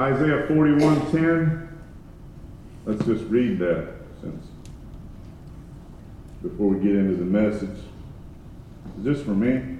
Isaiah 0.00 0.46
41:10. 0.48 1.68
Let's 2.86 3.04
just 3.04 3.24
read 3.24 3.58
that 3.58 3.92
since 4.22 4.46
before 6.42 6.68
we 6.68 6.82
get 6.82 6.96
into 6.96 7.16
the 7.16 7.24
message. 7.26 7.78
Is 8.98 9.04
this 9.04 9.22
for 9.22 9.34
me? 9.34 9.76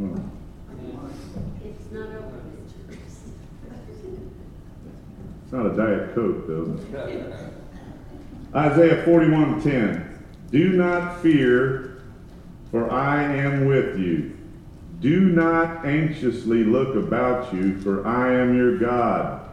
Oh. 0.00 0.16
It's 1.62 1.92
not 1.92 2.08
over, 2.08 2.40
It's 5.42 5.52
not 5.52 5.66
a 5.66 5.76
Diet 5.76 6.14
Coke, 6.14 6.46
though. 6.46 6.78
Isaiah 8.54 9.04
41:10. 9.04 10.06
Do 10.50 10.70
not 10.72 11.20
fear, 11.20 12.00
for 12.70 12.90
I 12.90 13.22
am 13.24 13.66
with 13.66 13.98
you. 13.98 14.37
Do 15.00 15.20
not 15.20 15.86
anxiously 15.86 16.64
look 16.64 16.96
about 16.96 17.54
you, 17.54 17.78
for 17.80 18.06
I 18.06 18.34
am 18.34 18.56
your 18.56 18.78
God. 18.78 19.48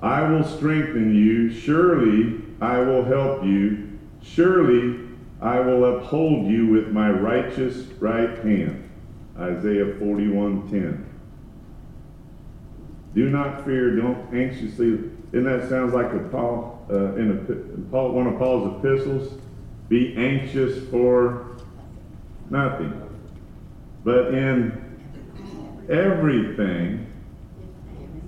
I 0.00 0.28
will 0.28 0.44
strengthen 0.44 1.14
you. 1.14 1.52
Surely 1.52 2.40
I 2.60 2.78
will 2.78 3.04
help 3.04 3.44
you. 3.44 3.98
Surely 4.22 5.00
I 5.40 5.60
will 5.60 5.96
uphold 5.96 6.46
you 6.46 6.68
with 6.68 6.88
my 6.88 7.10
righteous 7.10 7.86
right 8.00 8.38
hand. 8.38 8.88
Isaiah 9.38 9.94
41:10. 9.98 11.04
Do 13.14 13.30
not 13.30 13.64
fear, 13.64 13.96
don't 13.96 14.32
anxiously. 14.34 14.88
And 15.32 15.46
that 15.46 15.68
sounds 15.68 15.92
like 15.92 16.12
a 16.12 16.18
Paul 16.30 16.86
uh, 16.90 17.14
in, 17.16 17.30
a, 17.30 17.52
in 17.52 17.88
Paul, 17.90 18.12
one 18.12 18.26
of 18.26 18.38
Paul's 18.38 18.78
epistles. 18.78 19.38
Be 19.88 20.14
anxious 20.16 20.88
for 20.88 21.56
nothing, 22.50 23.05
but 24.06 24.32
in 24.32 24.72
everything 25.90 27.04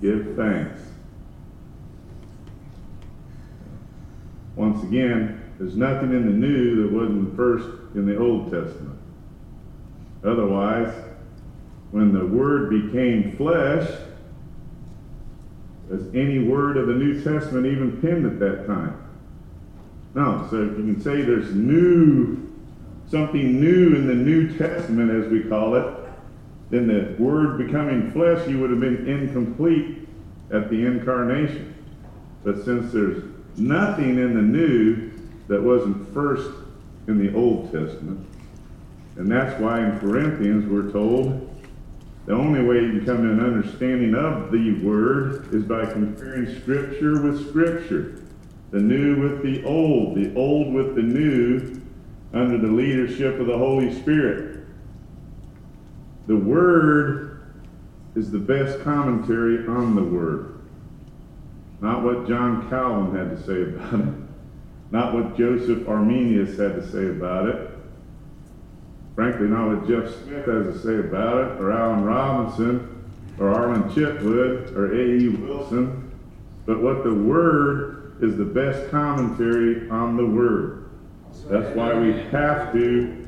give 0.01 0.35
thanks. 0.35 0.81
Once 4.57 4.83
again, 4.83 5.41
there's 5.57 5.77
nothing 5.77 6.11
in 6.11 6.25
the 6.25 6.33
new 6.33 6.83
that 6.83 6.91
wasn't 6.91 7.33
first 7.33 7.65
in 7.95 8.05
the 8.05 8.17
Old 8.17 8.51
Testament. 8.51 8.99
Otherwise, 10.25 10.93
when 11.91 12.11
the 12.11 12.25
Word 12.25 12.69
became 12.69 13.37
flesh, 13.37 13.89
is 15.89 16.13
any 16.13 16.39
word 16.39 16.75
of 16.75 16.87
the 16.87 16.93
New 16.93 17.23
Testament 17.23 17.65
even 17.65 18.01
penned 18.01 18.25
at 18.25 18.37
that 18.39 18.67
time? 18.67 19.01
No. 20.13 20.45
So 20.51 20.61
if 20.61 20.77
you 20.77 20.83
can 20.83 21.01
say 21.01 21.21
there's 21.21 21.55
new, 21.55 22.48
something 23.09 23.59
new 23.59 23.95
in 23.95 24.07
the 24.07 24.13
New 24.13 24.57
Testament, 24.57 25.11
as 25.11 25.31
we 25.31 25.43
call 25.43 25.75
it, 25.75 25.95
then 26.69 26.87
the 26.87 27.15
word 27.21 27.57
becoming 27.57 28.11
flesh, 28.11 28.47
you 28.47 28.59
would 28.59 28.69
have 28.69 28.79
been 28.79 29.07
incomplete 29.07 30.07
at 30.51 30.69
the 30.69 30.85
incarnation. 30.85 31.73
But 32.43 32.63
since 32.63 32.93
there's 32.93 33.23
nothing 33.57 34.19
in 34.19 34.35
the 34.35 34.41
new 34.41 35.11
that 35.47 35.61
wasn't 35.61 36.13
first 36.13 36.49
in 37.07 37.17
the 37.17 37.35
Old 37.35 37.71
Testament, 37.71 38.25
and 39.15 39.31
that's 39.31 39.59
why 39.59 39.83
in 39.83 39.99
Corinthians 39.99 40.69
we're 40.69 40.91
told 40.91 41.45
the 42.25 42.33
only 42.35 42.61
way 42.61 42.75
you 42.75 42.99
can 42.99 43.05
come 43.05 43.23
to 43.23 43.31
an 43.31 43.39
understanding 43.39 44.13
of 44.13 44.51
the 44.51 44.79
Word 44.83 45.51
is 45.51 45.63
by 45.63 45.85
comparing 45.87 46.61
Scripture 46.61 47.19
with 47.21 47.49
Scripture, 47.49 48.21
the 48.69 48.79
new 48.79 49.19
with 49.19 49.41
the 49.41 49.63
old, 49.65 50.15
the 50.15 50.35
old 50.35 50.71
with 50.71 50.93
the 50.93 51.01
new, 51.01 51.78
under 52.33 52.57
the 52.57 52.71
leadership 52.71 53.39
of 53.39 53.47
the 53.47 53.57
Holy 53.57 53.93
Spirit. 53.93 54.65
The 56.27 56.35
Word 56.35 57.41
is 58.15 58.31
the 58.31 58.39
best 58.39 58.81
commentary 58.83 59.67
on 59.67 59.95
the 59.95 60.03
Word, 60.03 60.59
not 61.81 62.03
what 62.03 62.27
John 62.27 62.69
Calvin 62.69 63.15
had 63.15 63.37
to 63.37 63.43
say 63.43 63.61
about 63.63 63.99
it, 63.99 64.13
not 64.91 65.13
what 65.13 65.37
Joseph 65.37 65.87
Arminius 65.87 66.57
had 66.57 66.75
to 66.75 66.91
say 66.91 67.09
about 67.09 67.47
it 67.47 67.69
frankly, 69.19 69.47
not 69.47 69.67
what 69.67 69.85
Jeff 69.85 70.09
Smith 70.23 70.45
has 70.45 70.73
to 70.73 70.79
say 70.81 70.95
about 70.97 71.39
it, 71.39 71.61
or 71.61 71.73
Alan 71.73 72.05
Robinson, 72.05 73.03
or 73.37 73.49
Arlen 73.49 73.83
Chitwood, 73.89 74.73
or 74.77 74.95
A.E. 74.95 75.27
Wilson, 75.27 76.09
but 76.65 76.81
what 76.81 77.03
the 77.03 77.13
Word 77.13 78.15
is 78.21 78.37
the 78.37 78.45
best 78.45 78.89
commentary 78.89 79.89
on 79.89 80.15
the 80.15 80.25
Word. 80.25 80.88
That's 81.47 81.75
why 81.75 81.93
we 81.93 82.11
have 82.31 82.73
to 82.73 83.27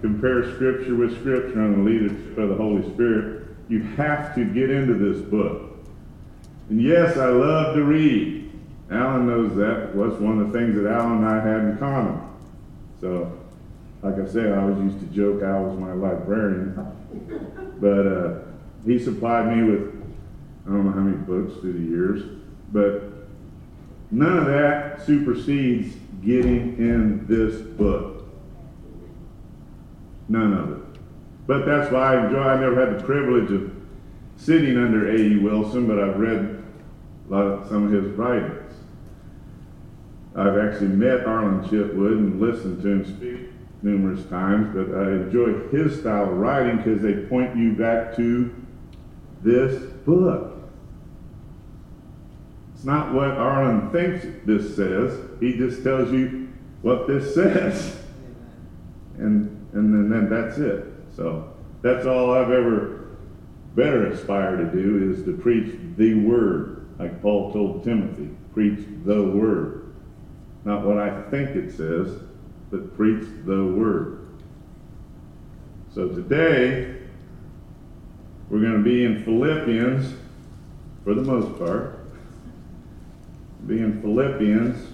compare 0.00 0.54
Scripture 0.54 0.94
with 0.94 1.18
Scripture 1.20 1.62
under 1.62 1.76
the 1.76 1.82
leadership 1.82 2.38
of 2.38 2.48
the 2.50 2.56
Holy 2.56 2.82
Spirit. 2.94 3.48
You 3.68 3.82
have 3.82 4.34
to 4.34 4.44
get 4.44 4.70
into 4.70 4.94
this 4.94 5.22
book. 5.22 5.72
And 6.68 6.80
yes, 6.80 7.16
I 7.16 7.28
love 7.28 7.74
to 7.76 7.82
read. 7.82 8.52
Alan 8.90 9.26
knows 9.26 9.56
that. 9.56 9.94
What's 9.94 10.20
one 10.20 10.40
of 10.40 10.52
the 10.52 10.58
things 10.58 10.76
that 10.76 10.86
Alan 10.86 11.24
and 11.24 11.26
I 11.26 11.40
had 11.40 11.60
in 11.60 11.78
common. 11.78 12.20
So 13.00 13.38
like 14.04 14.18
I 14.18 14.26
said, 14.30 14.52
I 14.52 14.60
always 14.60 14.92
used 14.92 15.00
to 15.00 15.06
joke 15.06 15.42
I 15.42 15.58
was 15.58 15.78
my 15.78 15.94
librarian. 15.94 16.76
But 17.80 18.06
uh, 18.06 18.38
he 18.84 18.98
supplied 18.98 19.56
me 19.56 19.62
with, 19.62 20.04
I 20.66 20.70
don't 20.70 20.84
know 20.84 20.92
how 20.92 21.00
many 21.00 21.16
books 21.16 21.58
through 21.60 21.72
the 21.72 21.84
years, 21.84 22.22
but 22.70 23.28
none 24.10 24.36
of 24.36 24.46
that 24.46 25.06
supersedes 25.06 25.96
getting 26.24 26.76
in 26.78 27.26
this 27.26 27.60
book. 27.60 28.24
None 30.28 30.52
of 30.52 30.70
it. 30.72 31.00
But 31.46 31.66
that's 31.66 31.92
why 31.92 32.14
I 32.14 32.26
enjoy, 32.26 32.42
I 32.42 32.58
never 32.58 32.86
had 32.86 32.98
the 32.98 33.04
privilege 33.04 33.50
of 33.50 33.70
sitting 34.36 34.78
under 34.78 35.10
A.E. 35.10 35.38
Wilson, 35.38 35.86
but 35.86 35.98
I've 35.98 36.18
read 36.18 36.62
a 37.28 37.32
lot 37.32 37.44
of 37.44 37.68
some 37.68 37.86
of 37.86 37.92
his 37.92 38.12
writings. 38.14 38.72
I've 40.34 40.58
actually 40.58 40.88
met 40.88 41.26
Arlen 41.26 41.62
Chitwood 41.68 42.18
and 42.18 42.40
listened 42.40 42.82
to 42.82 42.88
him 42.88 43.16
speak 43.16 43.50
numerous 43.82 44.24
times, 44.26 44.74
but 44.74 44.96
I 44.96 45.12
enjoy 45.12 45.68
his 45.68 46.00
style 46.00 46.24
of 46.24 46.38
writing 46.38 46.78
because 46.78 47.02
they 47.02 47.14
point 47.26 47.54
you 47.56 47.72
back 47.72 48.16
to 48.16 48.52
this 49.42 49.82
book. 50.06 50.53
Not 52.84 53.14
what 53.14 53.30
Arlen 53.30 53.90
thinks 53.90 54.26
this 54.44 54.76
says. 54.76 55.18
He 55.40 55.56
just 55.56 55.82
tells 55.82 56.12
you 56.12 56.48
what 56.82 57.06
this 57.06 57.34
says. 57.34 57.96
And 59.16 59.54
and 59.74 59.92
then, 59.92 60.08
then 60.08 60.30
that's 60.30 60.58
it. 60.58 60.86
So 61.16 61.52
that's 61.82 62.06
all 62.06 62.32
I've 62.32 62.50
ever 62.50 63.16
better 63.74 64.06
aspire 64.06 64.56
to 64.56 64.64
do 64.64 65.12
is 65.12 65.24
to 65.24 65.36
preach 65.36 65.76
the 65.96 66.14
word, 66.14 66.86
like 66.98 67.20
Paul 67.20 67.52
told 67.52 67.82
Timothy, 67.82 68.30
preach 68.52 68.78
the 69.04 69.20
word. 69.22 69.94
Not 70.64 70.84
what 70.84 70.96
I 70.96 71.22
think 71.30 71.50
it 71.50 71.72
says, 71.72 72.20
but 72.70 72.96
preach 72.96 73.26
the 73.44 73.64
word. 73.64 74.28
So 75.92 76.08
today, 76.08 76.98
we're 78.48 78.60
going 78.60 78.78
to 78.78 78.82
be 78.82 79.04
in 79.04 79.24
Philippians 79.24 80.14
for 81.02 81.14
the 81.14 81.22
most 81.22 81.58
part. 81.58 82.03
Be 83.66 83.78
in 83.78 84.00
Philippians. 84.02 84.88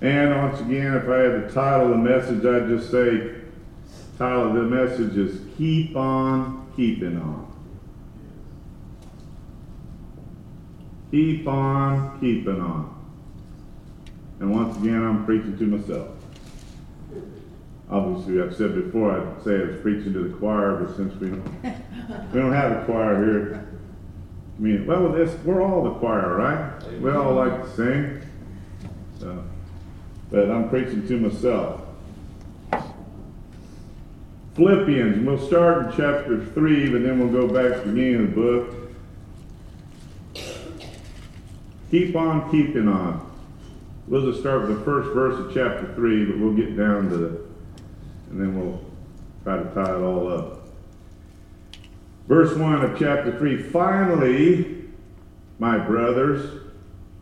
And 0.00 0.36
once 0.36 0.60
again, 0.60 0.94
if 0.94 1.08
I 1.08 1.16
had 1.16 1.48
the 1.48 1.52
title 1.54 1.86
of 1.86 1.90
the 1.92 1.96
message, 1.96 2.44
I'd 2.44 2.68
just 2.68 2.90
say, 2.90 3.36
title 4.18 4.48
of 4.48 4.54
the 4.54 4.62
message 4.62 5.16
is 5.16 5.40
Keep 5.56 5.96
On 5.96 6.70
Keeping 6.76 7.16
On. 7.16 7.50
Keep 11.10 11.46
on 11.46 12.18
keeping 12.18 12.60
on. 12.60 12.92
And 14.40 14.52
once 14.52 14.76
again, 14.76 15.00
I'm 15.00 15.24
preaching 15.24 15.56
to 15.56 15.64
myself. 15.64 16.23
Obviously, 17.90 18.40
I've 18.40 18.56
said 18.56 18.74
before, 18.74 19.12
I'd 19.12 19.44
say 19.44 19.56
I 19.56 19.64
was 19.64 19.80
preaching 19.82 20.12
to 20.14 20.28
the 20.28 20.34
choir, 20.36 20.76
but 20.76 20.96
since 20.96 21.14
we 21.20 21.28
don't, 21.28 21.62
we 22.32 22.40
don't 22.40 22.52
have 22.52 22.72
a 22.72 22.84
choir 22.86 23.24
here, 23.24 23.68
I 24.56 24.62
mean, 24.62 24.86
well, 24.86 25.10
this, 25.12 25.34
we're 25.44 25.62
all 25.62 25.84
the 25.84 25.94
choir, 25.94 26.36
right? 26.36 27.00
We 27.00 27.10
all 27.10 27.34
like 27.34 27.62
to 27.62 27.70
sing. 27.74 28.22
So, 29.18 29.44
but 30.30 30.50
I'm 30.50 30.68
preaching 30.68 31.06
to 31.08 31.18
myself. 31.18 31.82
Philippians, 34.54 35.26
we'll 35.26 35.44
start 35.44 35.86
in 35.86 35.90
chapter 35.96 36.44
3, 36.44 36.90
but 36.90 37.02
then 37.02 37.18
we'll 37.18 37.28
go 37.28 37.52
back 37.52 37.82
to 37.82 37.88
the 37.88 37.92
beginning 37.92 38.28
of 38.28 38.34
the 38.34 38.40
book. 38.40 38.74
Keep 41.90 42.14
on 42.14 42.50
keeping 42.52 42.86
on. 42.86 43.32
We'll 44.06 44.30
just 44.30 44.40
start 44.40 44.68
with 44.68 44.78
the 44.78 44.84
first 44.84 45.10
verse 45.12 45.38
of 45.40 45.52
chapter 45.52 45.92
3, 45.94 46.26
but 46.26 46.38
we'll 46.38 46.54
get 46.54 46.76
down 46.76 47.10
to 47.10 47.16
the, 47.16 47.43
and 48.34 48.42
then 48.42 48.58
we'll 48.58 48.80
try 49.44 49.56
to 49.56 49.74
tie 49.74 49.94
it 49.94 50.02
all 50.02 50.26
up. 50.26 50.66
Verse 52.26 52.56
1 52.56 52.84
of 52.84 52.98
chapter 52.98 53.38
3 53.38 53.62
Finally, 53.62 54.86
my 55.60 55.78
brothers, 55.78 56.62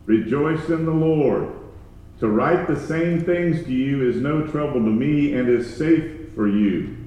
rejoice 0.05 0.69
in 0.69 0.85
the 0.85 0.91
Lord. 0.91 1.53
To 2.19 2.27
write 2.29 2.67
the 2.67 2.79
same 2.79 3.23
things 3.23 3.63
to 3.65 3.71
you 3.71 4.09
is 4.09 4.15
no 4.15 4.47
trouble 4.47 4.79
to 4.79 4.89
me 4.89 5.33
and 5.33 5.47
is 5.47 5.77
safe 5.77 6.33
for 6.33 6.47
you. 6.47 6.97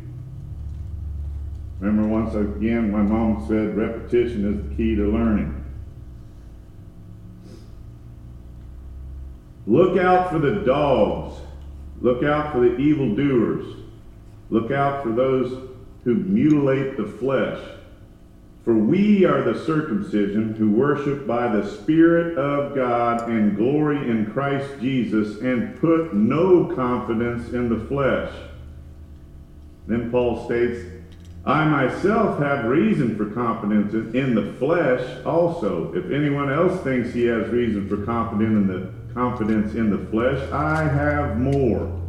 Remember 1.81 2.07
once 2.07 2.35
again, 2.37 2.93
my 2.93 3.03
mom 3.03 3.45
said 3.49 3.77
repetition 3.77 4.55
is 4.55 4.69
the 4.69 4.77
key 4.77 4.95
to 4.95 5.03
learning. 5.03 5.65
Look 9.67 9.99
out 9.99 10.31
for 10.31 10.39
the 10.39 10.61
dogs. 10.61 11.41
Look 12.01 12.23
out 12.23 12.53
for 12.53 12.61
the 12.61 12.77
evildoers. 12.77 13.86
Look 14.51 14.71
out 14.71 15.03
for 15.03 15.13
those 15.13 15.71
who 16.05 16.15
mutilate 16.15 16.97
the 16.97 17.07
flesh. 17.07 17.59
For 18.65 18.75
we 18.75 19.25
are 19.25 19.43
the 19.43 19.65
circumcision 19.65 20.55
who 20.55 20.73
worship 20.73 21.27
by 21.27 21.49
the 21.49 21.69
Spirit 21.69 22.37
of 22.37 22.75
God 22.75 23.29
and 23.29 23.57
glory 23.57 23.99
in 24.11 24.31
Christ 24.33 24.69
Jesus 24.81 25.41
and 25.41 25.79
put 25.81 26.15
no 26.15 26.67
confidence 26.75 27.53
in 27.53 27.69
the 27.69 27.87
flesh. 27.87 28.33
Then 29.87 30.11
Paul 30.11 30.47
states, 30.47 30.85
I 31.45 31.65
myself 31.65 32.41
have 32.41 32.65
reason 32.65 33.17
for 33.17 33.27
confidence 33.27 33.95
in 34.17 34.35
the 34.35 34.53
flesh 34.55 35.25
also. 35.25 35.93
If 35.95 36.11
anyone 36.11 36.53
else 36.53 36.83
thinks 36.83 37.13
he 37.13 37.27
has 37.27 37.49
reason 37.51 37.89
for 37.89 38.05
confidence 38.05 38.53
in 38.53 38.67
the 38.67 38.93
confidence 39.15 39.75
in 39.75 39.91
the 39.91 40.11
flesh, 40.11 40.41
I 40.51 40.83
have 40.83 41.39
more. 41.39 42.03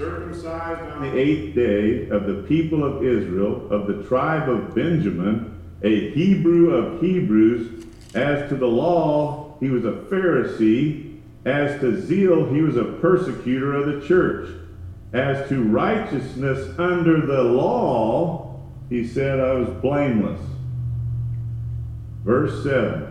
Circumcised 0.00 0.80
on 0.92 1.02
the 1.02 1.18
eighth 1.18 1.54
day 1.54 2.08
of 2.08 2.24
the 2.24 2.42
people 2.48 2.84
of 2.84 3.04
Israel, 3.04 3.70
of 3.70 3.86
the 3.86 4.02
tribe 4.04 4.48
of 4.48 4.74
Benjamin, 4.74 5.60
a 5.82 6.10
Hebrew 6.12 6.70
of 6.70 7.02
Hebrews, 7.02 7.84
as 8.14 8.48
to 8.48 8.56
the 8.56 8.66
law, 8.66 9.58
he 9.60 9.68
was 9.68 9.84
a 9.84 9.92
Pharisee, 9.92 11.20
as 11.44 11.78
to 11.80 12.00
zeal, 12.00 12.46
he 12.46 12.62
was 12.62 12.78
a 12.78 12.84
persecutor 12.84 13.74
of 13.74 14.00
the 14.00 14.08
church. 14.08 14.48
As 15.12 15.46
to 15.50 15.62
righteousness 15.64 16.78
under 16.78 17.20
the 17.26 17.42
law, 17.42 18.58
he 18.88 19.06
said, 19.06 19.38
I 19.38 19.52
was 19.52 19.68
blameless. 19.82 20.40
Verse 22.24 22.64
7 22.64 23.09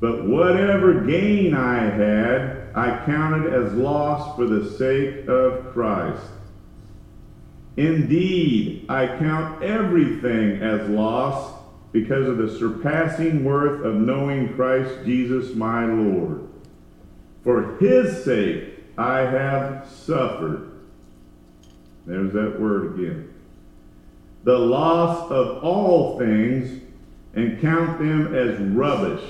But 0.00 0.24
whatever 0.24 1.00
gain 1.04 1.54
I 1.54 1.84
had, 1.84 2.68
I 2.74 3.02
counted 3.06 3.52
as 3.52 3.72
loss 3.74 4.36
for 4.36 4.46
the 4.46 4.70
sake 4.70 5.26
of 5.26 5.72
Christ. 5.72 6.22
Indeed, 7.76 8.86
I 8.88 9.06
count 9.06 9.62
everything 9.62 10.62
as 10.62 10.88
loss 10.88 11.54
because 11.92 12.26
of 12.26 12.38
the 12.38 12.58
surpassing 12.58 13.44
worth 13.44 13.84
of 13.84 13.94
knowing 13.94 14.54
Christ 14.54 15.04
Jesus 15.04 15.54
my 15.54 15.84
Lord. 15.86 16.46
For 17.42 17.76
his 17.76 18.24
sake 18.24 18.74
I 18.98 19.20
have 19.20 19.88
suffered 19.88 20.72
there's 22.06 22.32
that 22.34 22.60
word 22.60 22.94
again. 22.94 23.34
The 24.44 24.58
loss 24.58 25.30
of 25.30 25.64
all 25.64 26.18
things 26.18 26.82
and 27.34 27.60
count 27.60 27.98
them 27.98 28.34
as 28.34 28.58
rubbish 28.60 29.22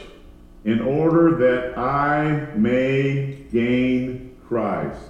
in 0.67 0.81
order 0.83 1.37
that 1.37 1.79
I 1.79 2.55
may 2.55 3.45
gain 3.51 4.37
Christ. 4.47 5.01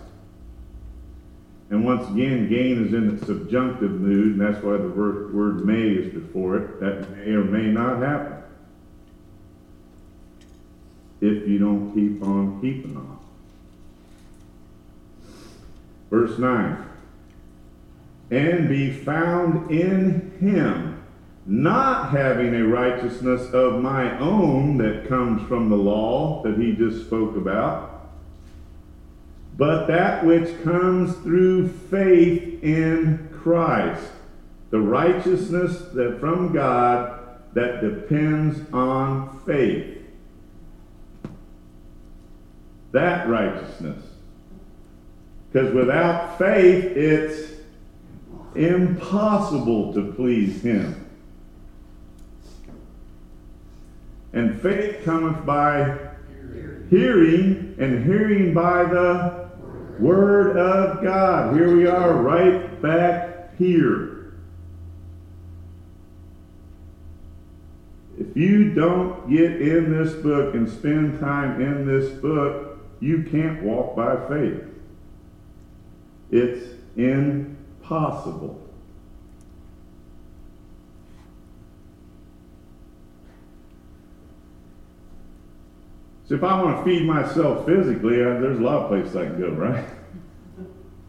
And 1.71 1.85
once 1.85 2.09
again, 2.09 2.49
gain 2.49 2.87
is 2.87 2.93
in 2.93 3.17
the 3.17 3.27
subjunctive 3.27 3.91
mood, 3.91 4.39
and 4.39 4.41
that's 4.41 4.63
why 4.63 4.77
the 4.77 4.89
word, 4.89 5.67
may 5.67 5.83
is 5.83 6.15
before 6.15 6.59
it. 6.59 6.81
That 6.81 7.11
may 7.11 7.33
or 7.33 7.43
may 7.43 7.67
not 7.73 8.01
happen. 8.01 8.35
If 11.21 11.49
you 11.49 11.59
don't 11.59 11.93
keep 11.93 12.23
on 12.23 12.61
keeping 12.61 12.97
on. 12.97 13.19
Verse 16.11 16.39
9 16.39 16.87
and 18.31 18.69
be 18.69 18.91
found 18.91 19.71
in 19.71 20.33
him, 20.41 20.96
not 21.47 22.11
having 22.11 22.55
a 22.55 22.67
righteousness 22.67 23.53
of 23.53 23.81
my 23.81 24.19
own 24.19 24.79
that 24.79 25.09
comes 25.09 25.47
from 25.49 25.71
the 25.71 25.77
law 25.77 26.43
that 26.43 26.59
he 26.59 26.75
just 26.75 27.07
spoke 27.07 27.37
about, 27.37 28.11
but 29.57 29.87
that 29.87 30.25
which 30.25 30.63
comes 30.65 31.15
through 31.19 31.69
faith 31.69 32.63
in 32.63 33.29
Christ, 33.33 34.11
the 34.71 34.81
righteousness 34.81 35.79
that 35.95 36.19
from 36.19 36.53
God 36.53 37.21
that 37.55 37.81
depends 37.81 38.61
on 38.73 39.41
faith. 39.47 40.03
That 42.93 43.29
righteousness. 43.29 44.05
Because 45.51 45.73
without 45.73 46.39
faith, 46.39 46.85
it's 46.97 47.53
impossible 48.55 49.95
to 49.95 50.13
please 50.13 50.61
him. 50.63 51.06
And 54.37 54.61
faith 54.61 55.03
cometh 55.03 55.47
by 55.47 55.97
hearing, 56.91 57.75
and 57.79 58.05
hearing 58.05 58.53
by 58.53 58.85
the 58.85 59.49
Word 59.99 60.59
of 60.59 61.03
God. 61.03 61.57
Here 61.57 61.75
we 61.75 61.87
are, 61.87 62.13
right 62.13 62.83
back 62.83 63.57
here. 63.57 64.35
If 68.19 68.37
you 68.37 68.75
don't 68.75 69.31
get 69.31 69.63
in 69.63 69.91
this 69.91 70.13
book 70.13 70.55
and 70.55 70.69
spend 70.69 71.19
time 71.19 71.63
in 71.63 71.87
this 71.87 72.11
book, 72.21 72.79
you 73.01 73.23
can't 73.31 73.63
walk 73.63 73.97
by 73.97 74.17
faith. 74.29 74.65
It's 76.31 76.75
in 76.99 77.57
So 86.29 86.35
if 86.35 86.43
I 86.43 86.61
want 86.61 86.79
to 86.79 86.85
feed 86.85 87.07
myself 87.07 87.67
physically, 87.67 88.21
uh, 88.21 88.41
there's 88.41 88.59
a 88.59 88.63
lot 88.63 88.83
of 88.83 88.89
places 88.89 89.15
I 89.15 89.27
can 89.27 89.41
go, 89.41 89.51
right? 89.51 89.85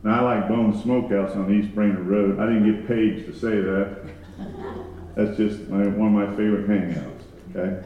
Now, 0.03 0.19
I 0.19 0.35
like 0.35 0.47
Bone 0.47 0.79
Smokehouse 0.81 1.35
on 1.35 1.51
East 1.53 1.73
Brainerd 1.73 2.05
Road. 2.05 2.39
I 2.39 2.45
didn't 2.45 2.71
get 2.71 2.87
paid 2.87 3.25
to 3.25 3.33
say 3.33 3.59
that. 3.59 4.05
That's 5.15 5.35
just 5.35 5.67
my, 5.69 5.87
one 5.87 6.15
of 6.15 6.29
my 6.29 6.35
favorite 6.35 6.67
hangouts, 6.69 7.23
okay? 7.49 7.83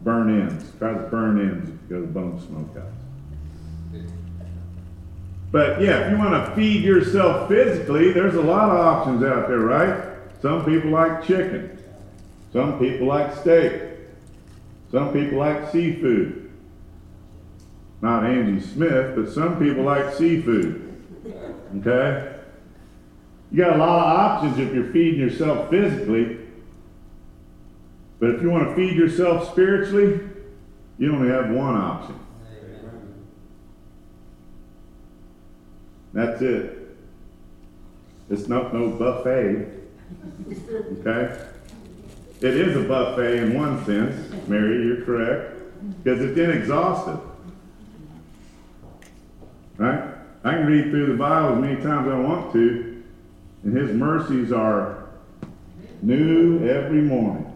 Burnt 0.00 0.30
ends. 0.30 0.72
Try 0.78 0.94
the 0.94 1.06
burnt 1.08 1.38
ends 1.38 1.68
if 1.68 1.90
you 1.90 1.96
go 1.96 2.00
to 2.00 2.06
Bone 2.06 2.40
Smokehouse. 2.40 2.94
But 5.52 5.82
yeah, 5.82 6.06
if 6.06 6.12
you 6.12 6.18
want 6.18 6.46
to 6.46 6.54
feed 6.54 6.82
yourself 6.82 7.48
physically, 7.48 8.12
there's 8.12 8.36
a 8.36 8.42
lot 8.42 8.70
of 8.70 8.78
options 8.80 9.22
out 9.22 9.48
there, 9.48 9.58
right? 9.58 10.14
Some 10.40 10.64
people 10.64 10.90
like 10.90 11.26
chicken. 11.26 11.78
Some 12.54 12.78
people 12.78 13.06
like 13.06 13.36
steak. 13.36 13.82
Some 14.90 15.12
people 15.12 15.38
like 15.38 15.70
seafood. 15.70 16.39
Not 18.02 18.24
Angie 18.24 18.64
Smith, 18.64 19.14
but 19.14 19.30
some 19.30 19.58
people 19.58 19.84
like 19.84 20.14
seafood. 20.14 20.86
Okay? 21.78 22.36
You 23.52 23.64
got 23.64 23.76
a 23.76 23.78
lot 23.78 23.98
of 23.98 24.20
options 24.20 24.58
if 24.58 24.74
you're 24.74 24.92
feeding 24.92 25.20
yourself 25.20 25.70
physically. 25.70 26.38
But 28.18 28.30
if 28.30 28.42
you 28.42 28.50
want 28.50 28.68
to 28.68 28.74
feed 28.74 28.96
yourself 28.96 29.50
spiritually, 29.50 30.20
you 30.98 31.14
only 31.14 31.28
have 31.28 31.50
one 31.50 31.74
option. 31.74 32.18
That's 36.12 36.42
it. 36.42 36.96
It's 38.30 38.48
not 38.48 38.72
no 38.74 38.90
buffet. 38.90 39.66
Okay? 41.00 41.46
It 42.40 42.54
is 42.54 42.76
a 42.76 42.88
buffet 42.88 43.38
in 43.38 43.54
one 43.54 43.84
sense, 43.84 44.32
Mary, 44.48 44.86
you're 44.86 45.04
correct, 45.04 45.58
because 46.02 46.20
it's 46.20 46.38
inexhaustive. 46.38 47.20
Right? 49.80 50.14
I 50.44 50.52
can 50.52 50.66
read 50.66 50.90
through 50.90 51.06
the 51.06 51.14
Bible 51.14 51.54
as 51.54 51.62
many 51.62 51.76
times 51.76 52.06
as 52.06 52.12
I 52.12 52.18
want 52.18 52.52
to, 52.52 53.02
and 53.62 53.74
His 53.74 53.90
mercies 53.96 54.52
are 54.52 55.08
new 56.02 56.68
every 56.68 57.00
morning. 57.00 57.50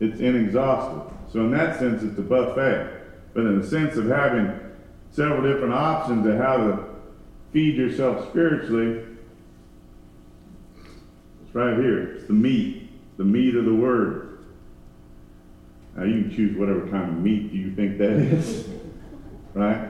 It's 0.00 0.18
inexhaustible. 0.18 1.12
So, 1.32 1.40
in 1.42 1.52
that 1.52 1.78
sense, 1.78 2.02
it's 2.02 2.18
a 2.18 2.22
buffet. 2.22 2.90
But 3.34 3.46
in 3.46 3.60
the 3.60 3.66
sense 3.66 3.96
of 3.96 4.06
having 4.06 4.52
several 5.12 5.42
different 5.42 5.74
options 5.74 6.26
of 6.26 6.38
how 6.38 6.56
to 6.56 6.84
feed 7.52 7.76
yourself 7.76 8.28
spiritually, 8.30 9.04
it's 11.44 11.54
right 11.54 11.76
here. 11.76 12.14
It's 12.14 12.26
the 12.26 12.32
meat, 12.32 12.90
the 13.16 13.24
meat 13.24 13.54
of 13.54 13.64
the 13.64 13.74
word. 13.74 14.40
Now 15.96 16.02
you 16.02 16.22
can 16.22 16.34
choose 16.34 16.56
whatever 16.56 16.80
kind 16.88 17.10
of 17.10 17.18
meat 17.18 17.52
you 17.52 17.72
think 17.76 17.98
that 17.98 18.10
is, 18.10 18.68
right? 19.54 19.87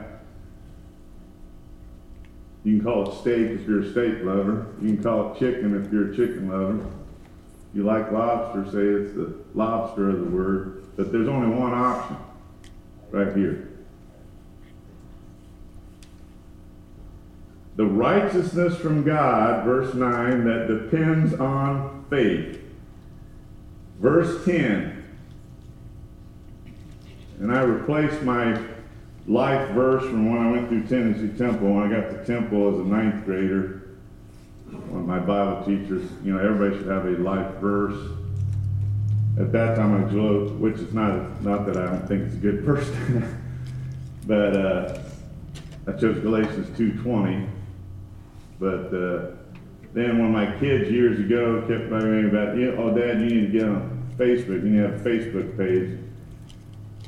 You 2.68 2.76
can 2.76 2.84
call 2.84 3.10
it 3.10 3.20
steak 3.20 3.50
if 3.50 3.66
you're 3.66 3.80
a 3.80 3.90
steak 3.90 4.22
lover. 4.22 4.66
You 4.82 4.88
can 4.88 5.02
call 5.02 5.32
it 5.32 5.38
chicken 5.38 5.82
if 5.82 5.90
you're 5.90 6.12
a 6.12 6.14
chicken 6.14 6.50
lover. 6.50 6.86
You 7.72 7.82
like 7.82 8.12
lobster, 8.12 8.64
say 8.66 8.82
it's 8.82 9.14
the 9.14 9.34
lobster 9.54 10.10
of 10.10 10.20
the 10.20 10.26
word. 10.26 10.84
But 10.94 11.10
there's 11.10 11.28
only 11.28 11.48
one 11.48 11.72
option 11.72 12.18
right 13.10 13.34
here. 13.34 13.70
the 17.76 17.86
righteousness 17.86 18.76
from 18.76 19.04
God, 19.04 19.64
verse 19.64 19.94
9, 19.94 20.44
that 20.46 20.66
depends 20.66 21.32
on 21.34 22.04
faith. 22.10 22.60
Verse 24.00 24.44
10, 24.44 25.04
and 27.38 27.52
I 27.52 27.60
replaced 27.60 28.20
my 28.22 28.60
life 29.28 29.70
verse 29.72 30.02
from 30.04 30.32
when 30.32 30.46
I 30.46 30.50
went 30.50 30.68
through 30.68 30.86
Tennessee 30.86 31.36
Temple. 31.36 31.70
When 31.70 31.84
I 31.84 32.00
got 32.00 32.10
to 32.10 32.24
Temple 32.24 32.74
as 32.74 32.80
a 32.80 32.84
ninth 32.84 33.24
grader, 33.26 33.98
one 34.88 35.02
of 35.02 35.06
my 35.06 35.18
Bible 35.18 35.64
teachers, 35.64 36.10
you 36.24 36.32
know, 36.32 36.38
everybody 36.38 36.78
should 36.78 36.88
have 36.88 37.04
a 37.04 37.22
life 37.22 37.54
verse. 37.56 38.10
At 39.38 39.52
that 39.52 39.76
time, 39.76 40.04
I 40.04 40.10
chose, 40.10 40.50
which 40.52 40.76
is 40.76 40.92
not 40.92 41.42
not 41.44 41.66
that 41.66 41.76
I 41.76 41.86
don't 41.86 42.08
think 42.08 42.24
it's 42.24 42.34
a 42.34 42.38
good 42.38 42.62
verse, 42.62 42.90
but 44.26 44.56
uh, 44.56 44.98
I 45.86 45.92
chose 45.92 46.18
Galatians 46.20 46.76
two 46.76 46.92
twenty. 47.02 47.46
But 48.58 48.92
uh, 48.92 49.36
then 49.92 50.18
when 50.18 50.32
my 50.32 50.58
kids 50.58 50.90
years 50.90 51.20
ago 51.20 51.60
kept 51.68 51.90
bugging 51.90 52.24
me 52.24 52.28
about, 52.28 52.78
oh, 52.78 52.92
Dad, 52.92 53.20
you 53.20 53.26
need 53.26 53.52
to 53.52 53.58
get 53.58 53.68
on 53.68 54.12
Facebook. 54.16 54.64
You 54.64 54.70
need 54.70 54.82
to 54.82 54.90
have 54.90 55.06
a 55.06 55.08
Facebook 55.08 55.56
page. 55.56 56.07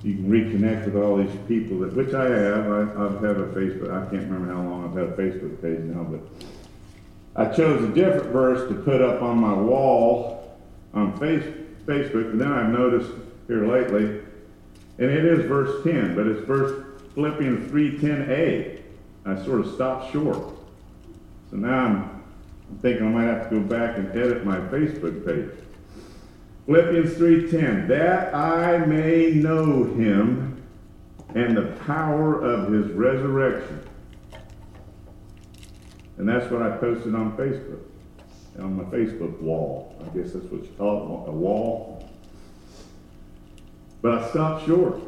You 0.02 0.14
can 0.14 0.30
reconnect 0.30 0.86
with 0.86 0.96
all 0.96 1.18
these 1.18 1.36
people 1.46 1.80
that, 1.80 1.92
which 1.94 2.14
I 2.14 2.24
have. 2.24 2.66
I, 2.66 2.80
I 2.80 3.26
have 3.26 3.38
a 3.38 3.46
Facebook. 3.54 3.90
I 3.90 4.10
can't 4.10 4.30
remember 4.30 4.54
how 4.54 4.62
long 4.62 4.84
I've 4.88 4.96
had 4.96 5.08
a 5.08 5.12
Facebook 5.12 5.60
page 5.60 5.80
now, 5.80 6.04
but 6.04 6.20
I 7.36 7.54
chose 7.54 7.84
a 7.84 7.88
different 7.88 8.32
verse 8.32 8.68
to 8.70 8.74
put 8.74 9.02
up 9.02 9.20
on 9.22 9.38
my 9.38 9.52
wall 9.52 10.58
on 10.94 11.18
face, 11.18 11.44
Facebook. 11.84 12.30
And 12.30 12.40
then 12.40 12.50
I've 12.50 12.70
noticed 12.70 13.10
here 13.46 13.66
lately, 13.66 14.22
and 14.98 15.10
it 15.10 15.24
is 15.24 15.44
verse 15.46 15.84
10, 15.84 16.14
but 16.14 16.26
it's 16.26 16.46
verse 16.46 16.86
Philippians 17.14 17.70
3:10a. 17.70 18.80
I 19.26 19.44
sort 19.44 19.60
of 19.60 19.74
stopped 19.74 20.12
short. 20.12 20.38
So 21.50 21.56
now 21.56 21.84
I'm, 21.84 21.96
I'm 22.70 22.78
thinking 22.80 23.06
I 23.06 23.10
might 23.10 23.24
have 23.24 23.50
to 23.50 23.56
go 23.56 23.60
back 23.60 23.98
and 23.98 24.08
edit 24.10 24.46
my 24.46 24.56
Facebook 24.56 25.26
page. 25.26 25.50
Philippians 26.66 27.14
3:10 27.14 27.88
that 27.88 28.34
I 28.34 28.78
may 28.86 29.32
know 29.32 29.84
him 29.84 30.62
and 31.34 31.56
the 31.56 31.76
power 31.86 32.40
of 32.40 32.72
his 32.72 32.90
resurrection. 32.92 33.80
And 36.18 36.28
that's 36.28 36.50
what 36.50 36.62
I 36.62 36.76
posted 36.76 37.14
on 37.14 37.36
Facebook. 37.36 37.80
On 38.58 38.76
my 38.76 38.84
Facebook 38.84 39.40
wall. 39.40 39.96
I 40.00 40.16
guess 40.16 40.32
that's 40.32 40.44
what 40.46 40.62
you 40.62 40.70
call 40.76 41.24
it, 41.26 41.30
a 41.30 41.32
wall. 41.32 42.10
But 44.02 44.18
I 44.18 44.28
stopped 44.30 44.66
short. 44.66 45.00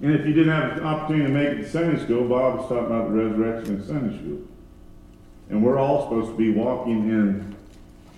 And 0.00 0.14
if 0.14 0.24
you 0.24 0.32
didn't 0.32 0.52
have 0.52 0.76
the 0.76 0.84
opportunity 0.84 1.26
to 1.26 1.32
make 1.32 1.48
it 1.48 1.62
to 1.62 1.68
Sunday 1.68 2.02
school, 2.02 2.28
Bob 2.28 2.60
was 2.60 2.68
talking 2.68 2.86
about 2.86 3.08
the 3.08 3.14
resurrection 3.14 3.76
in 3.76 3.86
Sunday 3.86 4.16
school. 4.16 4.40
And 5.50 5.62
we're 5.62 5.78
all 5.78 6.04
supposed 6.04 6.30
to 6.30 6.36
be 6.36 6.52
walking 6.52 7.08
in 7.08 7.56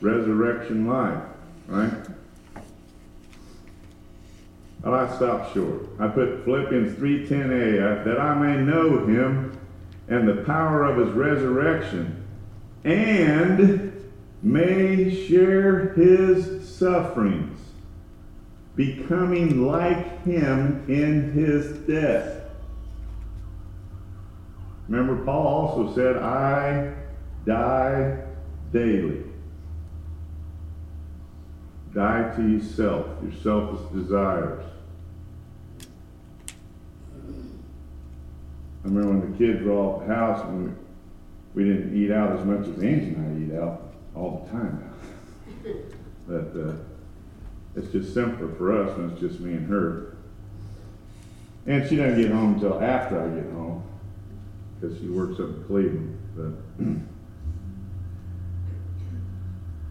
resurrection 0.00 0.86
life, 0.86 1.22
right? 1.70 1.92
Well, 4.82 4.94
I 4.94 5.14
stopped 5.16 5.54
short. 5.54 5.86
I 5.98 6.08
put 6.08 6.44
Philippians 6.44 6.98
3.10a, 6.98 8.04
that 8.04 8.20
I 8.20 8.34
may 8.34 8.62
know 8.62 9.06
him 9.06 9.58
and 10.08 10.28
the 10.28 10.42
power 10.44 10.84
of 10.84 10.98
his 10.98 11.14
resurrection, 11.14 12.26
and 12.84 14.10
may 14.42 15.26
share 15.26 15.92
his 15.92 16.68
sufferings, 16.68 17.60
becoming 18.74 19.66
like 19.66 20.24
him 20.24 20.84
in 20.88 21.32
his 21.32 21.78
death. 21.86 22.42
Remember, 24.88 25.24
Paul 25.24 25.46
also 25.46 25.94
said, 25.94 26.16
I 26.16 26.94
die 27.46 28.24
daily. 28.72 29.29
Die 31.94 32.32
to 32.36 32.48
yourself, 32.48 33.06
your 33.22 33.32
selfish 33.42 33.80
desires. 33.92 34.64
I 38.82 38.88
remember 38.88 39.08
when 39.08 39.32
the 39.32 39.38
kids 39.38 39.62
were 39.64 39.72
all 39.72 40.00
at 40.00 40.08
the 40.08 40.14
house 40.14 40.44
and 40.46 40.76
we, 41.54 41.62
we 41.62 41.68
didn't 41.68 41.96
eat 41.96 42.12
out 42.12 42.38
as 42.38 42.46
much 42.46 42.60
as 42.60 42.82
Angie 42.82 43.14
and 43.14 43.52
I 43.52 43.54
eat 43.54 43.60
out 43.60 43.92
all 44.14 44.46
the 44.46 44.52
time 44.52 44.84
now. 44.84 45.72
but 46.28 46.60
uh, 46.60 46.72
it's 47.76 47.90
just 47.92 48.14
simpler 48.14 48.54
for 48.54 48.82
us 48.82 48.96
when 48.96 49.10
it's 49.10 49.20
just 49.20 49.40
me 49.40 49.54
and 49.54 49.68
her. 49.68 50.16
And 51.66 51.88
she 51.88 51.96
doesn't 51.96 52.20
get 52.20 52.30
home 52.30 52.54
until 52.54 52.80
after 52.80 53.20
I 53.20 53.28
get 53.34 53.52
home 53.52 53.82
because 54.80 54.98
she 54.98 55.08
works 55.08 55.34
up 55.40 55.48
in 55.48 55.64
Cleveland. 55.64 56.16
But 56.36 56.52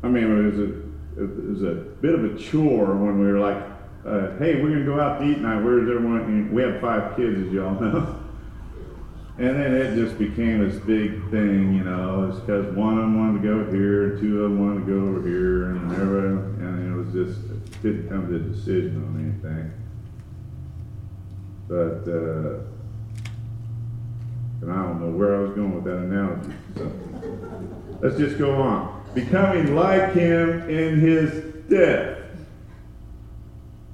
I 0.03 0.07
mean, 0.07 0.47
is 0.47 0.57
it 0.57 0.61
was 0.61 0.69
a 0.69 0.88
it 1.19 1.49
was 1.49 1.63
a 1.63 1.75
bit 2.01 2.15
of 2.15 2.23
a 2.25 2.37
chore 2.37 2.95
when 2.95 3.19
we 3.19 3.31
were 3.31 3.39
like, 3.39 3.63
uh, 4.05 4.37
"Hey, 4.37 4.61
we're 4.61 4.69
gonna 4.69 4.85
go 4.85 4.99
out 4.99 5.19
to 5.19 5.25
eat 5.25 5.35
tonight. 5.35 5.61
Where's 5.61 5.89
everyone?" 5.89 6.21
And 6.21 6.51
we 6.51 6.61
have 6.61 6.79
five 6.81 7.15
kids, 7.15 7.47
as 7.47 7.53
y'all 7.53 7.79
know. 7.79 8.15
And 9.39 9.57
then 9.57 9.73
it 9.73 9.95
just 9.95 10.19
became 10.19 10.67
this 10.67 10.77
big 10.79 11.31
thing, 11.31 11.73
you 11.73 11.85
know, 11.85 12.27
it's 12.29 12.41
because 12.41 12.75
one 12.75 12.97
of 12.97 13.05
them 13.05 13.17
wanted 13.17 13.41
to 13.41 13.47
go 13.47 13.71
here, 13.71 14.17
two 14.19 14.43
of 14.43 14.51
them 14.51 14.59
wanted 14.59 14.85
to 14.85 14.91
go 14.91 14.99
over 14.99 15.25
here, 15.25 15.69
and 15.69 15.91
everybody, 15.93 16.61
and 16.61 16.91
it 16.91 16.97
was 16.97 17.13
just, 17.13 17.49
it 17.49 17.81
didn't 17.81 18.09
come 18.09 18.27
to 18.27 18.35
a 18.35 18.39
decision 18.39 19.01
on 19.01 19.15
anything. 19.15 19.71
But, 21.69 22.03
uh, 22.11 22.65
and 24.61 24.73
I 24.73 24.83
don't 24.83 24.99
know 24.99 25.17
where 25.17 25.37
I 25.37 25.39
was 25.39 25.51
going 25.51 25.73
with 25.73 25.85
that 25.85 25.99
analogy. 25.99 26.53
So 26.75 26.91
let's 28.01 28.17
just 28.17 28.37
go 28.37 28.55
on. 28.55 28.98
Becoming 29.13 29.75
like 29.75 30.13
him 30.13 30.69
in 30.69 30.99
his 30.99 31.43
death, 31.69 32.19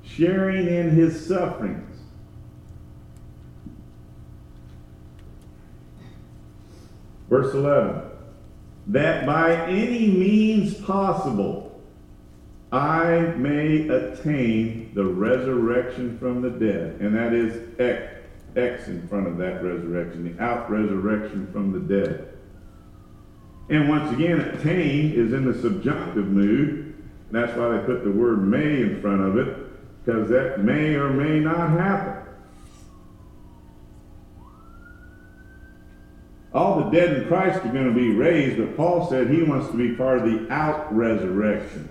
sharing 0.03 0.67
in 0.67 0.91
his 0.91 1.25
sufferings 1.25 1.86
Verse 7.29 7.53
11 7.53 8.01
that 8.88 9.25
by 9.25 9.55
any 9.67 10.07
means 10.07 10.75
possible 10.75 11.81
I 12.72 13.17
may 13.36 13.88
attain 13.88 14.91
the 14.93 15.05
resurrection 15.05 16.19
from 16.19 16.41
the 16.41 16.50
dead. 16.50 16.98
And 17.00 17.15
that 17.15 17.34
is 17.34 17.79
X, 17.79 18.13
X 18.55 18.88
in 18.88 19.07
front 19.07 19.27
of 19.27 19.38
that 19.38 19.63
resurrection, 19.63 20.36
the 20.36 20.43
out 20.43 20.69
resurrection 20.69 21.48
from 21.51 21.72
the 21.72 21.79
dead. 21.79 22.35
And 23.69 23.89
once 23.89 24.12
again, 24.13 24.39
attain 24.39 25.13
is 25.13 25.34
in 25.34 25.51
the 25.51 25.60
subjunctive 25.60 26.27
mood. 26.27 26.95
That's 27.31 27.57
why 27.57 27.69
they 27.69 27.86
put 27.86 28.03
the 28.03 28.12
word 28.12 28.48
may 28.48 28.81
in 28.81 29.01
front 29.01 29.22
of 29.22 29.38
it, 29.38 29.57
because 30.05 30.29
that 30.29 30.63
may 30.63 30.95
or 30.95 31.10
may 31.10 31.39
not 31.39 31.72
happen. 31.72 32.25
all 36.55 36.81
the 36.86 36.89
dead 36.89 37.17
in 37.17 37.27
Christ 37.27 37.65
are 37.65 37.74
going 37.74 37.86
to 37.86 37.93
be 37.93 38.12
raised, 38.12 38.57
but 38.57 38.77
Paul 38.77 39.10
said 39.10 39.29
he 39.29 39.43
wants 39.43 39.67
to 39.72 39.77
be 39.77 39.93
part 39.93 40.19
of 40.19 40.24
the 40.24 40.51
out 40.51 40.95
resurrection. 40.95 41.89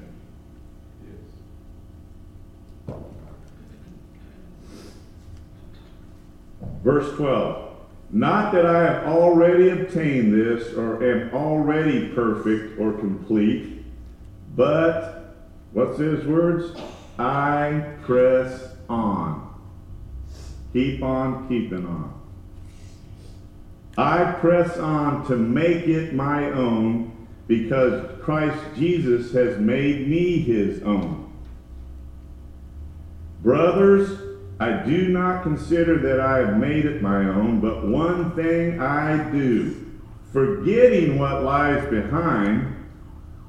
Verse 6.82 7.14
12. 7.16 7.73
Not 8.10 8.52
that 8.52 8.64
I 8.64 8.84
have 8.84 9.04
already 9.04 9.70
obtained 9.70 10.32
this 10.32 10.74
or 10.74 11.02
am 11.02 11.34
already 11.34 12.08
perfect 12.08 12.78
or 12.78 12.92
complete, 12.92 13.84
but, 14.54 15.34
what's 15.72 15.98
his 15.98 16.24
words? 16.24 16.78
I 17.18 17.96
press 18.02 18.74
on. 18.88 19.52
Keep 20.72 21.02
on 21.02 21.48
keeping 21.48 21.86
on. 21.86 22.20
I 23.96 24.32
press 24.32 24.76
on 24.78 25.26
to 25.26 25.36
make 25.36 25.86
it 25.86 26.14
my 26.14 26.50
own 26.50 27.28
because 27.46 28.20
Christ 28.22 28.58
Jesus 28.76 29.32
has 29.32 29.58
made 29.58 30.08
me 30.08 30.40
his 30.40 30.82
own. 30.82 31.32
Brothers, 33.42 34.18
I 34.60 34.72
do 34.84 35.08
not 35.08 35.42
consider 35.42 35.98
that 35.98 36.20
I 36.20 36.38
have 36.38 36.56
made 36.58 36.84
it 36.84 37.02
my 37.02 37.24
own, 37.24 37.60
but 37.60 37.86
one 37.86 38.32
thing 38.36 38.80
I 38.80 39.30
do, 39.30 39.90
forgetting 40.32 41.18
what 41.18 41.42
lies 41.42 41.88
behind 41.90 42.76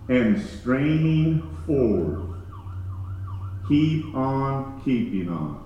and 0.10 0.42
straining 0.42 1.42
forward. 1.66 2.42
Keep 3.68 4.16
on 4.16 4.82
keeping 4.84 5.30
on. 5.30 5.62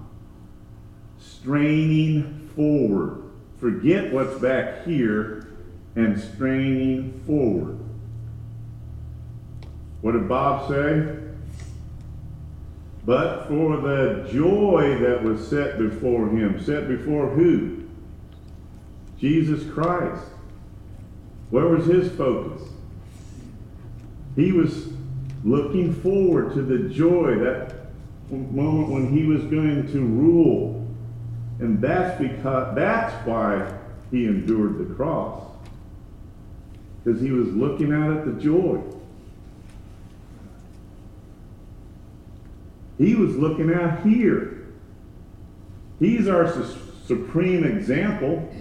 Straining 1.18 2.50
forward 2.56 3.30
forget 3.60 4.14
what's 4.14 4.40
back 4.40 4.86
here 4.86 5.48
and 5.96 6.20
straining 6.20 7.22
forward. 7.26 7.78
What 10.02 10.14
did 10.14 10.30
Bob 10.30 10.70
say? 10.70 11.18
But 13.10 13.48
for 13.48 13.78
the 13.78 14.30
joy 14.32 15.00
that 15.00 15.24
was 15.24 15.48
set 15.48 15.80
before 15.80 16.30
him, 16.30 16.64
set 16.64 16.88
before 16.88 17.28
who? 17.28 17.86
Jesus 19.18 19.68
Christ. 19.74 20.22
Where 21.50 21.66
was 21.66 21.88
his 21.88 22.16
focus? 22.16 22.62
He 24.36 24.52
was 24.52 24.90
looking 25.44 25.92
forward 25.92 26.54
to 26.54 26.62
the 26.62 26.88
joy, 26.88 27.40
that 27.40 27.88
moment 28.30 28.90
when 28.90 29.10
he 29.12 29.26
was 29.26 29.42
going 29.46 29.92
to 29.92 30.02
rule. 30.02 30.88
And 31.58 31.82
that's 31.82 32.22
because 32.22 32.76
that's 32.76 33.12
why 33.26 33.76
he 34.12 34.26
endured 34.26 34.78
the 34.78 34.94
cross. 34.94 35.50
Because 37.04 37.20
he 37.20 37.32
was 37.32 37.48
looking 37.56 37.92
out 37.92 38.16
at 38.16 38.26
the 38.28 38.40
joy. 38.40 38.84
He 43.00 43.16
was 43.16 43.36
looking 43.38 43.74
out 43.74 44.06
here. 44.06 44.68
He's 46.00 46.28
our 46.28 46.52
su- 46.52 46.76
supreme 47.06 47.64
example, 47.64 48.54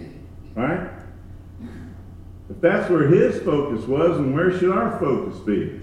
right? 0.55 0.89
If 2.49 2.61
that's 2.61 2.89
where 2.89 3.07
his 3.09 3.43
focus 3.43 3.85
was, 3.87 4.17
and 4.17 4.35
where 4.35 4.57
should 4.57 4.71
our 4.71 4.99
focus 4.99 5.39
be? 5.41 5.81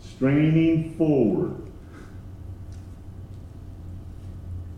Straining 0.00 0.94
forward 0.94 1.60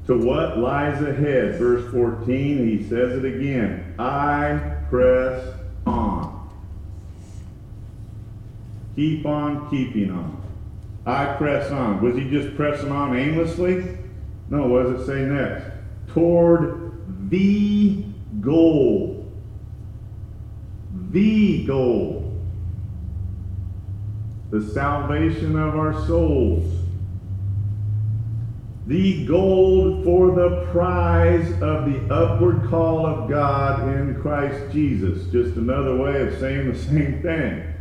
to 0.06 0.18
what 0.18 0.58
lies 0.58 1.00
ahead. 1.02 1.54
Verse 1.56 1.90
14, 1.92 2.68
he 2.68 2.82
says 2.88 3.16
it 3.16 3.24
again 3.24 3.94
I 3.98 4.76
press 4.90 5.54
on. 5.86 6.50
Keep 8.96 9.24
on 9.24 9.70
keeping 9.70 10.10
on. 10.10 10.45
I 11.06 11.36
press 11.36 11.70
on. 11.70 12.02
Was 12.02 12.16
he 12.16 12.28
just 12.28 12.56
pressing 12.56 12.90
on 12.90 13.16
aimlessly? 13.16 13.96
No, 14.50 14.66
what 14.66 14.82
does 14.82 15.02
it 15.02 15.06
say 15.06 15.24
next? 15.24 15.66
Toward 16.08 17.30
the 17.30 18.04
goal. 18.40 19.32
The 21.10 21.64
goal. 21.64 22.42
The 24.50 24.62
salvation 24.62 25.56
of 25.56 25.76
our 25.76 25.94
souls. 26.06 26.72
The 28.88 29.26
goal 29.26 30.02
for 30.04 30.34
the 30.34 30.66
prize 30.72 31.50
of 31.60 31.86
the 31.86 32.06
upward 32.12 32.68
call 32.68 33.04
of 33.06 33.28
God 33.28 33.88
in 33.94 34.20
Christ 34.20 34.72
Jesus. 34.72 35.24
Just 35.30 35.56
another 35.56 35.96
way 35.96 36.20
of 36.22 36.38
saying 36.38 36.72
the 36.72 36.78
same 36.78 37.22
thing. 37.22 37.74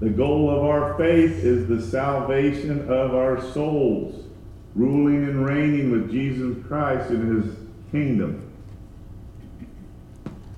The 0.00 0.10
goal 0.10 0.50
of 0.50 0.62
our 0.64 0.94
faith 0.98 1.42
is 1.42 1.66
the 1.68 1.80
salvation 1.80 2.82
of 2.90 3.14
our 3.14 3.40
souls, 3.52 4.26
ruling 4.74 5.24
and 5.24 5.46
reigning 5.46 5.90
with 5.90 6.10
Jesus 6.10 6.56
Christ 6.66 7.10
in 7.10 7.42
his 7.42 7.56
kingdom. 7.90 8.42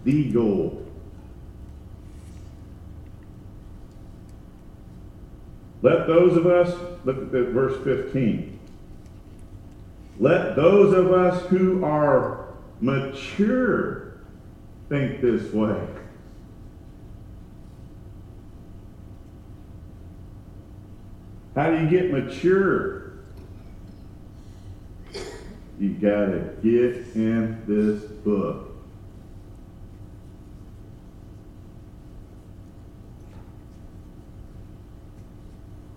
The 0.04 0.30
goal. 0.32 0.84
Let 5.82 6.08
those 6.08 6.36
of 6.36 6.46
us, 6.46 6.76
look 7.04 7.18
at 7.18 7.30
verse 7.30 7.82
15. 7.84 8.58
Let 10.18 10.56
those 10.56 10.92
of 10.92 11.12
us 11.12 11.46
who 11.46 11.84
are 11.84 12.48
mature 12.80 14.18
think 14.88 15.20
this 15.20 15.52
way. 15.52 15.80
How 21.58 21.72
do 21.72 21.82
you 21.82 21.90
get 21.90 22.12
mature? 22.12 23.14
You 25.80 25.88
got 25.94 26.26
to 26.26 26.54
get 26.62 27.16
in 27.16 27.60
this 27.66 28.00
book. 28.04 28.76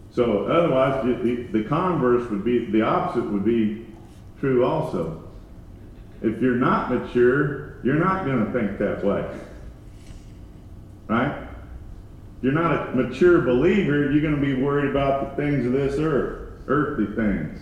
So 0.10 0.46
otherwise, 0.48 1.06
the, 1.06 1.48
the 1.52 1.64
converse 1.66 2.28
would 2.32 2.44
be 2.44 2.66
the 2.72 2.82
opposite 2.82 3.30
would 3.30 3.46
be 3.46 3.86
true 4.40 4.66
also. 4.66 5.30
If 6.24 6.42
you're 6.42 6.56
not 6.56 6.90
mature, 6.90 7.76
you're 7.84 8.04
not 8.04 8.26
going 8.26 8.48
to 8.48 8.52
think 8.52 8.80
that 8.80 9.06
way, 9.06 9.30
right? 11.08 11.51
You're 12.42 12.54
not 12.54 12.90
a 12.90 12.96
mature 12.96 13.42
believer, 13.42 14.12
you're 14.12 14.22
going 14.22 14.36
to 14.36 14.42
be 14.42 14.56
worried 14.56 14.90
about 14.90 15.36
the 15.36 15.42
things 15.42 15.66
of 15.66 15.74
this 15.74 16.00
earth, 16.00 16.54
earthly 16.68 17.06
things. 17.16 17.62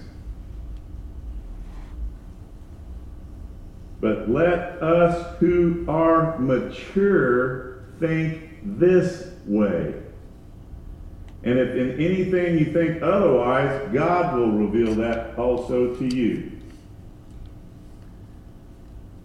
But 3.99 4.29
let 4.29 4.81
us 4.81 5.37
who 5.39 5.83
are 5.89 6.39
mature 6.39 7.83
think 7.99 8.49
this 8.63 9.31
way. 9.45 9.93
And 11.43 11.57
if 11.57 11.75
in 11.75 11.91
anything 11.99 12.57
you 12.57 12.71
think 12.71 13.01
otherwise, 13.01 13.89
God 13.93 14.37
will 14.37 14.51
reveal 14.51 14.95
that 14.95 15.37
also 15.37 15.95
to 15.95 16.15
you. 16.15 16.51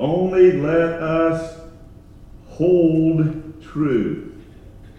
Only 0.01 0.53
let 0.53 0.95
us 1.01 1.61
hold 2.47 3.63
true 3.63 4.24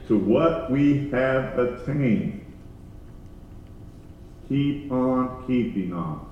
to 0.08 0.18
what 0.18 0.72
we 0.72 1.10
have 1.10 1.58
attained. 1.58 2.46
Keep 4.48 4.92
on 4.92 5.44
keeping 5.48 5.94
on. 5.94 6.28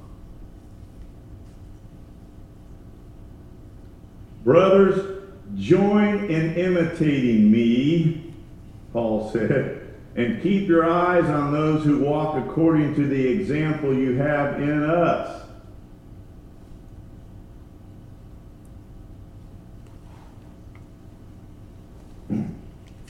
Brothers, 4.43 5.23
join 5.55 6.25
in 6.25 6.55
imitating 6.55 7.49
me, 7.49 8.33
Paul 8.91 9.31
said, 9.31 9.95
and 10.15 10.43
keep 10.43 10.67
your 10.67 10.89
eyes 10.89 11.25
on 11.25 11.53
those 11.53 11.83
who 11.83 11.99
walk 11.99 12.37
according 12.37 12.93
to 12.95 13.07
the 13.07 13.27
example 13.27 13.95
you 13.95 14.15
have 14.15 14.61
in 14.61 14.83
us. 14.83 15.42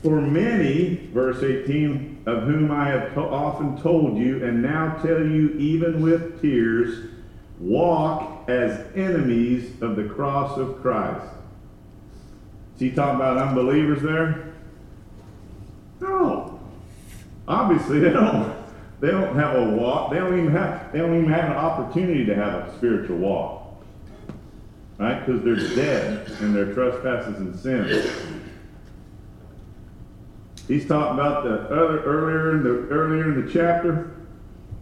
For 0.04 0.20
many, 0.20 1.10
verse 1.14 1.42
18, 1.42 2.24
of 2.26 2.44
whom 2.44 2.72
I 2.72 2.90
have 2.90 3.14
to- 3.14 3.22
often 3.22 3.78
told 3.78 4.18
you, 4.18 4.44
and 4.44 4.62
now 4.62 4.98
tell 5.02 5.26
you 5.26 5.52
even 5.58 6.02
with 6.02 6.42
tears, 6.42 7.00
walk 7.58 8.50
as 8.50 8.82
enemies 8.96 9.72
of 9.82 9.96
the 9.96 10.04
cross 10.04 10.58
of 10.58 10.82
Christ. 10.82 11.26
Is 12.76 12.82
he 12.82 12.92
talking 12.92 13.16
about 13.16 13.38
unbelievers 13.38 14.02
there? 14.02 14.40
No. 16.02 16.60
Obviously, 17.48 18.00
they 18.00 18.12
don't. 18.12 18.52
They 19.00 19.12
don't 19.12 19.36
have 19.36 19.56
a 19.56 19.70
walk. 19.70 20.12
They 20.12 20.18
don't 20.18 20.38
even 20.38 20.52
have. 20.52 20.92
They 20.92 21.00
don't 21.00 21.16
even 21.16 21.30
have 21.30 21.52
an 21.52 21.58
opportunity 21.58 22.26
to 22.26 22.36
have 22.36 22.68
a 22.68 22.74
spiritual 22.78 23.18
walk, 23.18 23.84
right? 24.98 25.26
Because 25.26 25.44
they're 25.44 25.76
dead 25.76 26.30
in 26.42 26.54
their 26.54 26.74
trespasses 26.74 27.38
and 27.38 27.56
sins. 27.56 28.06
He's 30.68 30.88
talking 30.88 31.20
about 31.20 31.44
the 31.44 31.56
other 31.66 32.04
earlier 32.04 32.56
in 32.56 32.64
the 32.64 32.94
earlier 32.94 33.26
in 33.26 33.46
the 33.46 33.52
chapter. 33.52 34.16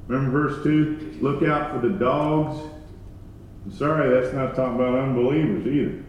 Remember 0.08 0.50
verse 0.50 0.64
two. 0.64 1.18
Look 1.22 1.44
out 1.44 1.72
for 1.72 1.88
the 1.88 1.94
dogs. 1.94 2.60
I'm 3.66 3.72
sorry, 3.72 4.10
that's 4.10 4.34
not 4.34 4.56
talking 4.56 4.76
about 4.76 4.98
unbelievers 4.98 5.66
either. 5.68 6.04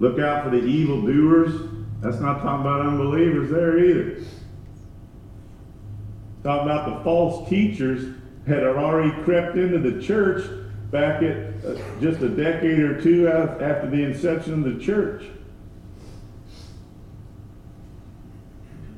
Look 0.00 0.18
out 0.18 0.44
for 0.44 0.50
the 0.50 0.64
evildoers. 0.64 1.70
That's 2.00 2.20
not 2.20 2.42
talking 2.42 2.60
about 2.60 2.86
unbelievers 2.86 3.50
there 3.50 3.78
either. 3.78 4.24
Talking 6.42 6.70
about 6.70 6.98
the 6.98 7.04
false 7.04 7.48
teachers 7.48 8.14
that 8.46 8.62
had 8.62 8.76
already 8.76 9.10
crept 9.22 9.56
into 9.56 9.78
the 9.78 10.02
church 10.02 10.44
back 10.90 11.22
at 11.22 11.54
uh, 11.64 11.80
just 12.00 12.20
a 12.20 12.28
decade 12.28 12.80
or 12.80 13.00
two 13.00 13.28
after 13.28 13.88
the 13.88 14.02
inception 14.02 14.64
of 14.64 14.78
the 14.78 14.84
church. 14.84 15.24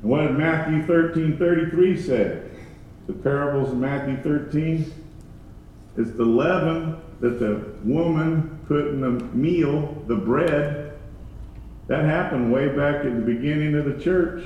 And 0.07 0.11
what 0.13 0.25
did 0.25 0.37
Matthew 0.37 0.87
13 0.87 1.37
33 1.37 2.01
say? 2.01 2.41
The 3.07 3.13
parables 3.13 3.73
of 3.73 3.77
Matthew 3.77 4.15
13 4.23 4.93
is 5.97 6.13
the 6.13 6.23
leaven 6.23 6.95
that 7.19 7.39
the 7.39 7.73
woman 7.83 8.57
put 8.69 8.87
in 8.87 9.01
the 9.01 9.09
meal, 9.35 10.01
the 10.07 10.15
bread. 10.15 10.97
That 11.87 12.05
happened 12.05 12.53
way 12.53 12.69
back 12.69 13.03
at 13.03 13.15
the 13.15 13.21
beginning 13.21 13.75
of 13.75 13.83
the 13.83 14.01
church. 14.01 14.45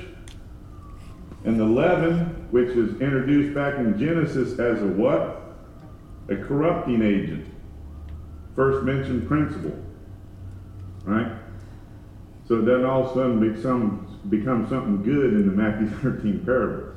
And 1.44 1.60
the 1.60 1.64
leaven, 1.64 2.48
which 2.50 2.70
is 2.70 3.00
introduced 3.00 3.54
back 3.54 3.76
in 3.76 3.96
Genesis 3.96 4.58
as 4.58 4.82
a 4.82 4.86
what? 4.86 5.42
A 6.28 6.34
corrupting 6.34 7.02
agent. 7.02 7.46
First 8.56 8.84
mentioned 8.84 9.28
principle. 9.28 9.80
Right? 11.04 11.30
So 12.48 12.62
doesn't 12.62 12.84
all 12.84 13.04
of 13.04 13.10
a 13.12 13.14
sudden 13.14 13.52
become, 13.52 14.11
become 14.28 14.68
something 14.68 15.02
good 15.02 15.34
in 15.34 15.46
the 15.46 15.52
Matthew 15.52 15.88
13 16.02 16.44
parables. 16.44 16.96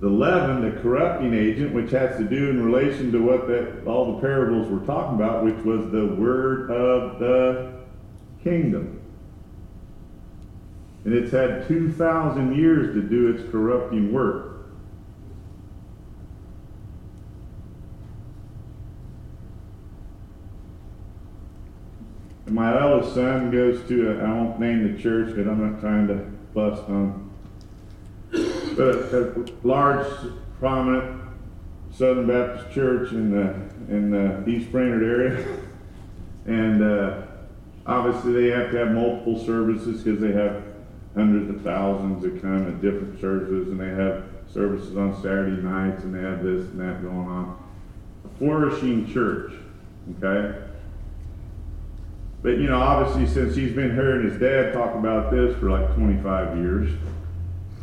The 0.00 0.08
leaven, 0.08 0.62
the 0.62 0.80
corrupting 0.82 1.32
agent, 1.32 1.72
which 1.72 1.90
has 1.92 2.18
to 2.18 2.24
do 2.24 2.50
in 2.50 2.62
relation 2.62 3.10
to 3.12 3.18
what 3.18 3.48
that 3.48 3.86
all 3.86 4.14
the 4.14 4.20
parables 4.20 4.68
were 4.70 4.84
talking 4.84 5.14
about, 5.14 5.42
which 5.42 5.56
was 5.64 5.90
the 5.90 6.06
word 6.06 6.70
of 6.70 7.18
the 7.18 7.72
kingdom. 8.44 9.00
And 11.04 11.14
it's 11.14 11.32
had 11.32 11.66
2,000 11.66 12.56
years 12.56 12.94
to 12.94 13.00
do 13.00 13.28
its 13.28 13.50
corrupting 13.50 14.12
work. 14.12 14.55
My 22.56 22.80
eldest 22.80 23.14
son 23.14 23.50
goes 23.50 23.86
to, 23.86 24.18
I 24.18 24.32
won't 24.32 24.58
name 24.58 24.90
the 24.90 25.02
church 25.02 25.28
because 25.28 25.46
I'm 25.46 25.72
not 25.72 25.78
trying 25.78 26.08
to 26.08 26.14
bust 26.54 26.82
on, 26.88 27.30
but 28.30 29.12
a, 29.12 29.46
large, 29.62 30.06
prominent 30.58 31.20
Southern 31.92 32.26
Baptist 32.26 32.74
church 32.74 33.12
in 33.12 33.30
the, 33.30 33.94
in 33.94 34.10
the 34.10 34.48
East 34.48 34.72
Brainerd 34.72 35.02
area. 35.02 35.58
And 36.46 36.82
uh, 36.82 37.26
obviously 37.84 38.32
they 38.32 38.48
have 38.48 38.70
to 38.70 38.78
have 38.78 38.92
multiple 38.92 39.38
services 39.44 40.02
because 40.02 40.18
they 40.18 40.32
have 40.32 40.62
hundreds 41.14 41.50
of 41.50 41.60
thousands 41.60 42.22
that 42.22 42.40
come 42.40 42.68
at 42.68 42.80
different 42.80 43.20
churches 43.20 43.68
and 43.68 43.78
they 43.78 43.88
have 43.88 44.24
services 44.50 44.96
on 44.96 45.14
Saturday 45.16 45.60
nights 45.60 46.04
and 46.04 46.14
they 46.14 46.22
have 46.22 46.42
this 46.42 46.70
and 46.70 46.80
that 46.80 47.02
going 47.02 47.28
on. 47.28 47.62
A 48.24 48.38
flourishing 48.38 49.12
church, 49.12 49.52
okay? 50.22 50.65
But 52.46 52.58
you 52.58 52.68
know, 52.68 52.78
obviously, 52.78 53.26
since 53.26 53.56
he's 53.56 53.72
been 53.72 53.92
hearing 53.92 54.30
his 54.30 54.38
dad 54.38 54.72
talk 54.72 54.94
about 54.94 55.32
this 55.32 55.58
for 55.58 55.68
like 55.68 55.92
25 55.96 56.56
years, 56.58 56.88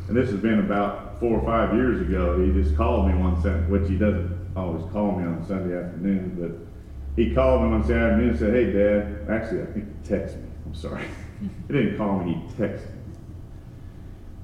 and 0.08 0.16
this 0.16 0.30
has 0.30 0.40
been 0.40 0.60
about 0.60 1.20
four 1.20 1.38
or 1.38 1.46
five 1.46 1.76
years 1.76 2.00
ago, 2.00 2.40
he 2.40 2.50
just 2.54 2.74
called 2.78 3.10
me 3.10 3.14
one 3.14 3.36
Sunday, 3.42 3.70
which 3.70 3.90
he 3.90 3.98
doesn't 3.98 4.34
always 4.56 4.90
call 4.94 5.20
me 5.20 5.26
on 5.26 5.46
Sunday 5.46 5.78
afternoon, 5.78 6.38
but 6.40 7.22
he 7.22 7.36
called 7.36 7.64
me 7.64 7.72
one 7.72 7.82
Sunday 7.82 8.06
afternoon 8.06 8.30
and 8.30 8.40
said, 8.40 8.54
"Hey, 8.54 8.72
Dad." 8.72 9.30
Actually, 9.30 9.64
I 9.64 9.66
think 9.66 9.86
he 9.86 10.10
texted 10.10 10.42
me. 10.42 10.50
I'm 10.66 10.76
sorry, 10.76 11.04
he 11.68 11.74
didn't 11.74 11.98
call 11.98 12.20
me. 12.20 12.32
He 12.48 12.54
texted 12.54 12.86
me. 12.86 13.02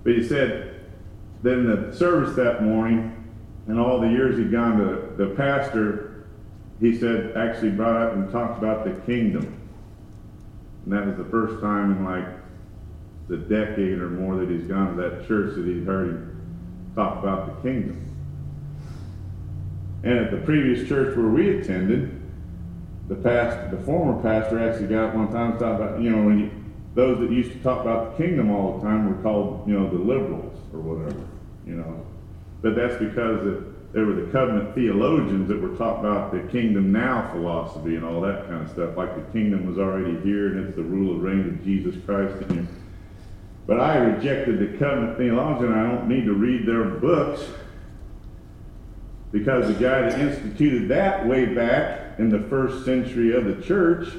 But 0.04 0.16
he 0.16 0.28
said, 0.28 0.82
then 1.44 1.66
the 1.66 1.96
service 1.96 2.36
that 2.36 2.62
morning, 2.62 3.26
and 3.68 3.80
all 3.80 4.02
the 4.02 4.10
years 4.10 4.38
he'd 4.38 4.52
gone 4.52 4.80
to 4.80 5.16
the 5.16 5.34
pastor, 5.36 6.26
he 6.82 6.94
said 6.94 7.38
actually 7.38 7.72
brought 7.72 7.96
up 7.96 8.14
and 8.16 8.30
talked 8.30 8.58
about 8.58 8.84
the 8.84 8.92
kingdom. 9.06 9.56
And 10.90 10.98
that 10.98 11.06
was 11.06 11.18
the 11.18 11.32
first 11.32 11.62
time 11.62 11.92
in 11.92 12.04
like 12.04 12.26
the 13.28 13.38
decade 13.38 14.00
or 14.00 14.10
more 14.10 14.38
that 14.38 14.50
he's 14.50 14.64
gone 14.64 14.98
to 14.98 15.02
that 15.04 15.28
church 15.28 15.54
that 15.56 15.64
he'd 15.64 15.86
heard 15.86 16.10
him 16.10 16.92
talk 16.96 17.20
about 17.20 17.46
the 17.46 17.70
kingdom. 17.70 18.04
And 20.02 20.18
at 20.18 20.32
the 20.32 20.38
previous 20.38 20.90
church 20.90 21.16
where 21.16 21.28
we 21.28 21.60
attended, 21.60 22.20
the 23.08 23.14
pastor, 23.14 23.76
the 23.78 23.84
former 23.84 24.20
pastor 24.24 24.68
actually 24.68 24.88
got 24.88 25.14
one 25.14 25.32
time 25.32 25.52
and 25.52 25.60
talked 25.60 25.80
about, 25.80 26.02
you 26.02 26.10
know, 26.10 26.24
when 26.24 26.40
you, 26.40 26.52
those 26.96 27.20
that 27.20 27.30
used 27.30 27.52
to 27.52 27.60
talk 27.60 27.82
about 27.82 28.18
the 28.18 28.24
kingdom 28.24 28.50
all 28.50 28.80
the 28.80 28.84
time 28.84 29.16
were 29.16 29.22
called, 29.22 29.68
you 29.68 29.78
know, 29.78 29.88
the 29.92 30.04
liberals 30.04 30.58
or 30.74 30.80
whatever, 30.80 31.22
you 31.68 31.76
know. 31.76 32.04
But 32.64 32.76
that's 32.76 32.98
because 32.98 33.46
it, 33.46 33.64
there 33.92 34.06
were 34.06 34.14
the 34.14 34.32
covenant 34.32 34.76
theologians 34.76 35.48
that 35.48 35.60
were 35.60 35.76
talking 35.76 36.06
about 36.06 36.32
the 36.32 36.40
kingdom 36.52 36.92
now 36.92 37.30
philosophy 37.32 37.96
and 37.96 38.06
all 38.06 38.22
that 38.22 38.48
kind 38.48 38.62
of 38.62 38.70
stuff, 38.70 38.96
like 38.96 39.16
the 39.16 39.32
kingdom 39.32 39.66
was 39.66 39.80
already 39.80 40.20
here 40.22 40.50
and 40.50 40.68
it's 40.68 40.76
the 40.76 40.84
rule 40.84 41.14
and 41.14 41.24
reign 41.24 41.50
of 41.50 41.64
Jesus 41.64 41.96
Christ 42.06 42.36
in 42.44 42.56
you. 42.56 42.68
But 43.66 43.80
I 43.80 43.98
rejected 43.98 44.60
the 44.60 44.78
covenant 44.78 45.18
theologian. 45.18 45.74
I 45.74 45.92
don't 45.92 46.08
need 46.08 46.26
to 46.26 46.34
read 46.34 46.68
their 46.68 46.86
books 46.86 47.48
because 49.32 49.68
the 49.68 49.74
guy 49.74 50.02
that 50.02 50.20
instituted 50.20 50.88
that 50.90 51.28
way 51.28 51.46
back 51.46 52.20
in 52.20 52.30
the 52.30 52.42
first 52.50 52.86
century 52.86 53.36
of 53.36 53.46
the 53.46 53.62
church, 53.64 54.10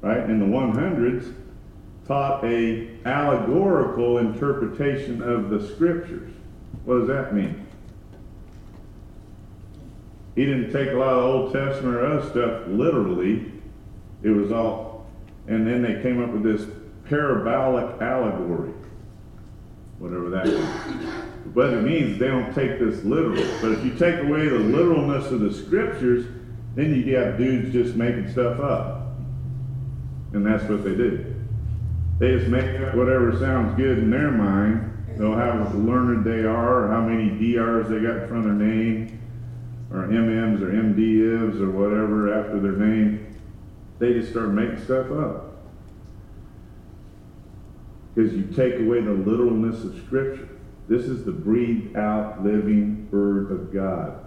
right, 0.00 0.28
in 0.28 0.38
the 0.38 0.46
100s, 0.46 1.34
taught 2.06 2.44
a 2.44 2.88
allegorical 3.04 4.18
interpretation 4.18 5.22
of 5.22 5.50
the 5.50 5.66
scriptures. 5.74 6.32
What 6.84 6.98
does 7.00 7.08
that 7.08 7.34
mean? 7.34 7.66
He 10.34 10.44
didn't 10.46 10.72
take 10.72 10.90
a 10.90 10.96
lot 10.96 11.14
of 11.14 11.24
Old 11.24 11.52
Testament 11.52 11.96
or 11.96 12.06
other 12.06 12.30
stuff 12.30 12.68
literally. 12.68 13.52
It 14.22 14.30
was 14.30 14.52
all, 14.52 15.06
and 15.48 15.66
then 15.66 15.82
they 15.82 16.00
came 16.02 16.22
up 16.22 16.30
with 16.30 16.42
this 16.42 16.66
parabolic 17.06 18.00
allegory, 18.00 18.72
whatever 19.98 20.30
that 20.30 20.46
is. 20.46 20.64
What 21.54 21.70
it 21.72 21.82
means, 21.82 22.18
they 22.18 22.28
don't 22.28 22.54
take 22.54 22.78
this 22.78 23.02
literal. 23.02 23.42
But 23.60 23.72
if 23.72 23.84
you 23.84 23.92
take 23.94 24.20
away 24.20 24.48
the 24.48 24.58
literalness 24.58 25.30
of 25.32 25.40
the 25.40 25.52
scriptures, 25.52 26.26
then 26.74 26.94
you 26.94 27.16
have 27.16 27.36
dudes 27.38 27.72
just 27.72 27.96
making 27.96 28.30
stuff 28.30 28.60
up. 28.60 29.16
And 30.32 30.46
that's 30.46 30.62
what 30.64 30.84
they 30.84 30.94
do. 30.94 31.34
They 32.18 32.36
just 32.36 32.48
make 32.48 32.80
up 32.80 32.94
whatever 32.94 33.36
sounds 33.38 33.74
good 33.76 33.98
in 33.98 34.10
their 34.10 34.30
mind. 34.30 34.86
They'll 35.16 35.34
have 35.34 35.74
learned 35.74 36.24
they 36.24 36.44
are, 36.44 36.88
how 36.88 37.00
many 37.00 37.30
DRs 37.30 37.88
they 37.88 38.00
got 38.00 38.18
in 38.18 38.28
front 38.28 38.46
of 38.46 38.58
their 38.58 38.66
name, 38.68 39.19
or 39.92 40.06
MMs 40.06 40.62
or 40.62 40.70
MDivs 40.70 41.60
or 41.60 41.70
whatever 41.70 42.32
after 42.32 42.60
their 42.60 42.72
name. 42.72 43.36
They 43.98 44.14
just 44.14 44.30
start 44.30 44.50
making 44.50 44.82
stuff 44.84 45.10
up. 45.10 45.46
Because 48.14 48.32
you 48.32 48.44
take 48.44 48.80
away 48.80 49.00
the 49.00 49.12
literalness 49.12 49.84
of 49.84 50.00
Scripture. 50.06 50.48
This 50.88 51.04
is 51.04 51.24
the 51.24 51.32
breathed 51.32 51.96
out 51.96 52.42
living 52.42 53.08
Word 53.10 53.52
of 53.52 53.72
God. 53.72 54.24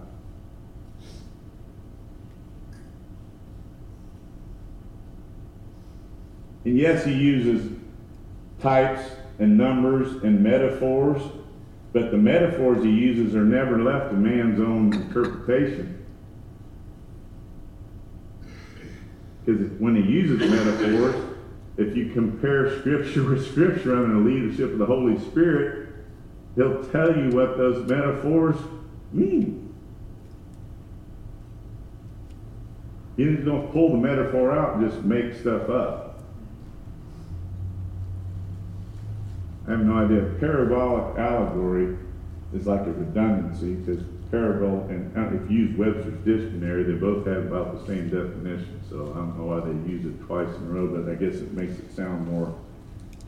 And 6.64 6.78
yes, 6.78 7.04
he 7.04 7.12
uses 7.12 7.78
types 8.60 9.02
and 9.38 9.58
numbers 9.58 10.22
and 10.22 10.42
metaphors, 10.42 11.20
but 11.94 12.10
the 12.10 12.18
metaphors 12.18 12.84
he 12.84 12.90
uses 12.90 13.36
are 13.36 13.44
never 13.44 13.80
left 13.80 14.10
to 14.10 14.16
man's 14.16 14.60
own 14.60 14.92
interpretation. 14.92 16.04
Because 19.44 19.70
when 19.78 19.94
he 19.94 20.02
uses 20.02 20.50
metaphors, 20.50 21.14
if 21.76 21.96
you 21.96 22.10
compare 22.12 22.80
Scripture 22.80 23.22
with 23.22 23.48
Scripture 23.48 23.94
under 23.94 24.14
the 24.14 24.20
leadership 24.20 24.72
of 24.72 24.78
the 24.78 24.86
Holy 24.86 25.18
Spirit, 25.20 25.88
he'll 26.56 26.84
tell 26.86 27.16
you 27.16 27.30
what 27.30 27.56
those 27.56 27.88
metaphors 27.88 28.56
mean. 29.12 29.72
Just 33.16 33.44
don't 33.44 33.70
pull 33.72 33.92
the 33.92 33.98
metaphor 33.98 34.50
out 34.50 34.76
and 34.76 34.90
just 34.90 35.04
make 35.04 35.32
stuff 35.34 35.70
up. 35.70 36.13
I 39.66 39.70
have 39.70 39.80
no 39.80 40.04
idea. 40.04 40.22
Parabolic 40.40 41.18
allegory 41.18 41.96
is 42.52 42.66
like 42.66 42.82
a 42.82 42.92
redundancy 42.92 43.74
because 43.74 44.04
parable 44.30 44.80
and 44.90 45.16
uh, 45.16 45.42
if 45.42 45.50
you 45.50 45.58
use 45.58 45.78
Webster's 45.78 46.18
dictionary, 46.24 46.82
they 46.82 46.92
both 46.92 47.26
have 47.26 47.46
about 47.46 47.78
the 47.78 47.86
same 47.86 48.10
definition. 48.10 48.80
So 48.90 49.12
I 49.12 49.18
don't 49.18 49.38
know 49.38 49.44
why 49.44 49.60
they 49.60 49.90
use 49.90 50.04
it 50.04 50.20
twice 50.26 50.48
in 50.48 50.66
a 50.66 50.70
row, 50.70 50.88
but 50.88 51.10
I 51.10 51.14
guess 51.14 51.36
it 51.36 51.52
makes 51.52 51.78
it 51.78 51.94
sound 51.94 52.26
more 52.28 52.54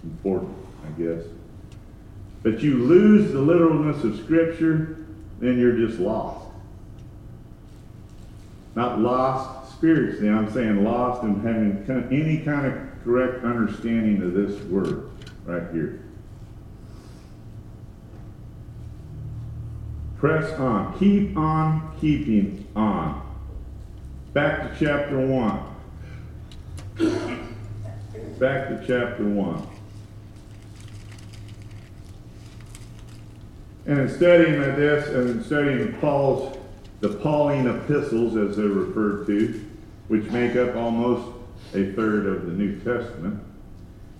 important, 0.02 0.54
I 0.84 1.00
guess. 1.00 1.22
But 2.42 2.60
you 2.60 2.84
lose 2.84 3.32
the 3.32 3.40
literalness 3.40 4.04
of 4.04 4.18
Scripture, 4.18 5.06
then 5.38 5.58
you're 5.58 5.76
just 5.76 6.00
lost. 6.00 6.46
Not 8.74 9.00
lost 9.00 9.72
spiritually, 9.72 10.28
I'm 10.28 10.52
saying 10.52 10.84
lost 10.84 11.22
in 11.22 11.40
having 11.40 12.08
any 12.12 12.38
kind 12.38 12.66
of 12.66 13.04
correct 13.04 13.44
understanding 13.44 14.22
of 14.22 14.34
this 14.34 14.60
word 14.64 15.10
right 15.46 15.70
here. 15.72 16.02
Press 20.26 20.50
on. 20.54 20.98
Keep 20.98 21.36
on 21.36 21.96
keeping 22.00 22.66
on. 22.74 23.22
Back 24.32 24.62
to 24.62 24.76
chapter 24.76 25.24
1. 25.24 25.60
Back 28.40 28.68
to 28.70 28.84
chapter 28.84 29.24
1. 29.24 29.68
And 33.86 34.00
in 34.00 34.08
studying 34.08 34.58
this 34.74 35.06
and 35.10 35.30
in 35.30 35.44
studying 35.44 35.92
Paul's, 36.00 36.58
the 36.98 37.10
Pauline 37.10 37.68
epistles 37.68 38.34
as 38.36 38.56
they're 38.56 38.66
referred 38.66 39.28
to, 39.28 39.64
which 40.08 40.24
make 40.32 40.56
up 40.56 40.74
almost 40.74 41.24
a 41.72 41.92
third 41.92 42.26
of 42.26 42.46
the 42.46 42.52
New 42.52 42.80
Testament, 42.80 43.40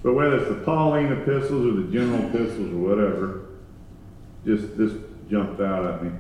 but 0.05 0.13
whether 0.13 0.37
it's 0.37 0.51
the 0.51 0.65
Pauline 0.65 1.11
epistles 1.11 1.67
or 1.67 1.73
the 1.83 1.93
general 1.93 2.25
epistles 2.29 2.73
or 2.73 2.77
whatever, 2.77 3.47
just 4.45 4.79
this 4.79 4.93
jumped 5.31 5.61
out 5.61 5.85
at 5.85 6.05
me. 6.05 6.11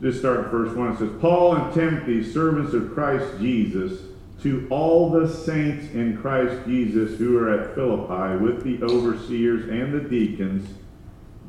Just 0.00 0.18
start 0.18 0.50
first 0.50 0.76
one. 0.76 0.92
It 0.92 0.98
says, 0.98 1.10
Paul 1.20 1.56
and 1.56 1.74
Timothy, 1.74 2.22
servants 2.22 2.74
of 2.74 2.92
Christ 2.92 3.38
Jesus, 3.40 4.00
to 4.42 4.66
all 4.70 5.10
the 5.10 5.28
saints 5.28 5.92
in 5.94 6.18
Christ 6.18 6.66
Jesus 6.66 7.18
who 7.18 7.38
are 7.38 7.52
at 7.52 7.74
Philippi 7.74 8.36
with 8.42 8.62
the 8.62 8.84
overseers 8.84 9.68
and 9.68 9.94
the 9.94 10.08
deacons, 10.08 10.68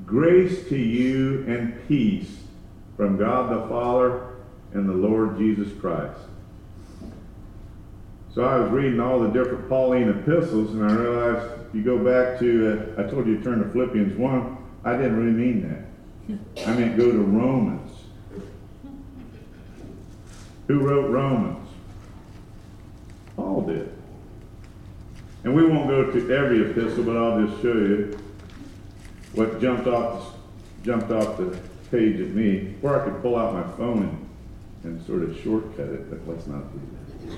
Grace 0.05 0.69
to 0.69 0.77
you 0.77 1.43
and 1.47 1.85
peace 1.89 2.37
from 2.95 3.17
God 3.17 3.51
the 3.51 3.67
Father 3.67 4.37
and 4.73 4.87
the 4.87 4.93
Lord 4.93 5.37
Jesus 5.37 5.77
Christ. 5.81 6.19
So 8.33 8.45
I 8.45 8.57
was 8.59 8.71
reading 8.71 8.99
all 8.99 9.19
the 9.19 9.29
different 9.29 9.67
Pauline 9.67 10.09
epistles, 10.09 10.71
and 10.71 10.83
I 10.85 10.93
realized 10.93 11.59
if 11.67 11.75
you 11.75 11.83
go 11.83 11.97
back 11.97 12.39
to, 12.39 12.95
uh, 12.97 13.01
I 13.01 13.09
told 13.09 13.27
you 13.27 13.37
to 13.37 13.43
turn 13.43 13.59
to 13.59 13.69
Philippians 13.69 14.17
1, 14.17 14.57
I 14.85 14.93
didn't 14.95 15.17
really 15.17 15.31
mean 15.31 15.67
that. 15.67 15.86
I 16.29 16.73
meant 16.73 16.97
go 16.97 17.11
to 17.11 17.19
Romans. 17.19 17.91
Who 20.67 20.79
wrote 20.79 21.09
Romans? 21.09 21.69
Paul 23.35 23.61
did. 23.61 23.89
And 25.43 25.55
we 25.55 25.65
won't 25.65 25.87
go 25.87 26.11
to 26.11 26.31
every 26.33 26.69
epistle, 26.69 27.03
but 27.03 27.15
I'll 27.15 27.47
just 27.47 27.61
show 27.61 27.73
you 27.73 28.19
what 29.33 29.61
jumped 29.61 29.87
off 29.87 30.33
the, 30.83 30.91
jumped 30.91 31.11
off 31.11 31.37
the 31.37 31.57
page 31.89 32.19
at 32.19 32.29
me, 32.29 32.75
or 32.81 32.99
I 32.99 33.05
could 33.05 33.21
pull 33.21 33.37
out 33.37 33.53
my 33.53 33.63
phone 33.77 34.27
and, 34.83 34.95
and 34.95 35.05
sort 35.05 35.23
of 35.23 35.39
shortcut 35.41 35.87
it, 35.87 36.09
but 36.09 36.27
let's 36.27 36.47
not 36.47 36.63
do 36.73 36.81
that. 36.91 37.37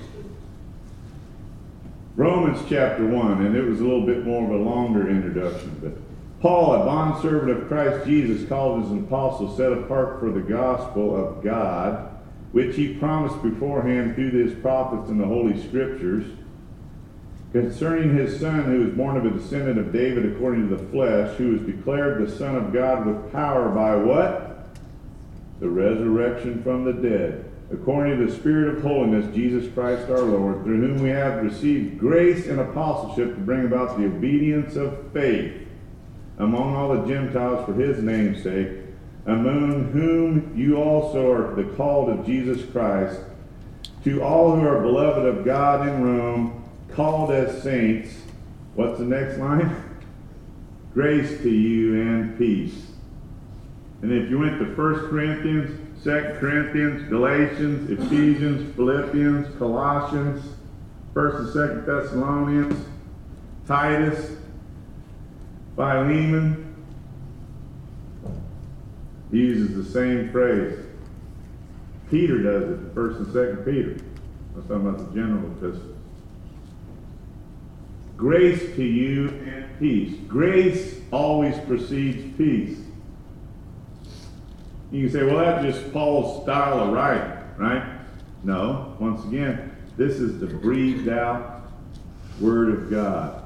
Romans 2.16 2.60
chapter 2.68 3.06
1, 3.06 3.46
and 3.46 3.56
it 3.56 3.62
was 3.62 3.80
a 3.80 3.84
little 3.84 4.06
bit 4.06 4.26
more 4.26 4.44
of 4.44 4.50
a 4.50 4.64
longer 4.64 5.10
introduction, 5.10 5.80
but 5.82 5.94
Paul, 6.42 6.74
a 6.74 6.86
bondservant 6.86 7.52
of 7.52 7.68
Christ 7.68 8.06
Jesus, 8.06 8.48
called 8.48 8.84
as 8.84 8.92
an 8.92 9.00
apostle, 9.00 9.56
set 9.58 9.74
apart 9.74 10.20
for 10.20 10.32
the 10.32 10.40
gospel 10.40 11.16
of 11.16 11.44
God, 11.44 12.18
which 12.54 12.78
he 12.78 12.96
promised 12.96 13.42
beforehand 13.44 14.16
through 14.16 14.32
his 14.32 14.58
prophets 14.62 15.10
in 15.10 15.18
the 15.18 15.26
Holy 15.26 15.62
Scriptures, 15.68 16.26
concerning 17.52 18.16
his 18.16 18.40
Son, 18.40 18.64
who 18.64 18.86
was 18.86 18.94
born 18.94 19.18
of 19.18 19.26
a 19.26 19.32
descendant 19.32 19.80
of 19.80 19.92
David 19.92 20.34
according 20.34 20.70
to 20.70 20.78
the 20.78 20.84
flesh, 20.92 21.36
who 21.38 21.52
was 21.52 21.62
declared 21.62 22.26
the 22.26 22.38
Son 22.38 22.56
of 22.56 22.72
God 22.72 23.06
with 23.06 23.34
power 23.34 23.68
by 23.70 23.96
what? 23.96 24.70
The 25.60 25.70
resurrection 25.70 26.64
from 26.64 26.86
the 26.86 26.94
dead 26.94 27.46
according 27.72 28.18
to 28.18 28.26
the 28.26 28.36
Spirit 28.36 28.76
of 28.76 28.82
holiness, 28.82 29.32
Jesus 29.36 29.72
Christ 29.74 30.10
our 30.10 30.22
Lord, 30.22 30.64
through 30.64 30.82
whom 30.82 31.04
we 31.04 31.10
have 31.10 31.44
received 31.44 32.00
grace 32.00 32.48
and 32.48 32.60
apostleship 32.60 33.36
to 33.36 33.42
bring 33.42 33.66
about 33.66 33.96
the 33.96 34.06
obedience 34.06 34.76
of 34.76 35.12
faith 35.14 35.69
among 36.40 36.76
all 36.76 36.96
the 36.96 37.08
Gentiles 37.08 37.66
for 37.66 37.74
his 37.74 38.02
name's 38.02 38.42
sake, 38.42 38.70
among 39.26 39.92
whom 39.92 40.54
you 40.58 40.78
also 40.78 41.32
are 41.32 41.56
the 41.56 41.66
called 41.76 42.10
of 42.10 42.26
Jesus 42.26 42.68
Christ, 42.72 43.20
to 44.04 44.24
all 44.24 44.56
who 44.56 44.66
are 44.66 44.82
beloved 44.82 45.26
of 45.26 45.46
God 45.46 45.88
in 45.88 46.04
Rome, 46.04 46.70
called 46.94 47.32
as 47.32 47.62
saints. 47.62 48.16
What's 48.76 48.98
the 48.98 49.06
next 49.06 49.38
line? 49.38 49.84
Grace 50.94 51.42
to 51.42 51.50
you 51.50 52.02
and 52.02 52.38
peace. 52.38 52.88
And 54.02 54.12
if 54.12 54.30
you 54.30 54.40
went 54.40 54.58
to 54.60 54.66
1 54.66 55.10
Corinthians 55.10 55.90
2 56.04 56.38
Corinthians, 56.40 57.10
Galatians, 57.10 57.90
Ephesians, 57.92 58.74
Philippians, 58.76 59.58
Colossians, 59.58 60.42
1st 61.14 61.40
and 61.40 61.48
2nd 61.48 61.86
Thessalonians, 61.86 62.86
Titus, 63.68 64.39
Philemon. 65.80 66.76
He 69.32 69.38
uses 69.38 69.78
the 69.78 69.90
same 69.90 70.30
phrase. 70.30 70.78
Peter 72.10 72.44
does 72.44 72.64
it, 72.72 72.94
1st 72.94 73.18
and 73.18 73.28
2nd 73.28 73.66
Peter. 73.66 74.06
I'm 74.56 74.62
talking 74.64 74.76
about 74.76 74.98
the 74.98 75.16
general 75.18 75.50
epistles. 75.52 75.96
Grace 78.18 78.76
to 78.76 78.84
you 78.84 79.30
and 79.30 79.80
peace. 79.80 80.20
Grace 80.28 81.00
always 81.12 81.58
precedes 81.60 82.38
peace. 82.38 82.78
You 84.92 85.08
can 85.08 85.18
say, 85.18 85.24
well, 85.24 85.38
that's 85.38 85.64
just 85.64 85.94
Paul's 85.94 86.44
style 86.44 86.82
of 86.82 86.92
writing, 86.92 87.32
right? 87.58 87.88
No. 88.44 88.98
Once 89.00 89.24
again, 89.24 89.78
this 89.96 90.16
is 90.16 90.42
the 90.42 90.48
breathed 90.48 91.08
out 91.08 91.72
Word 92.42 92.70
of 92.70 92.92
God. 92.92 93.39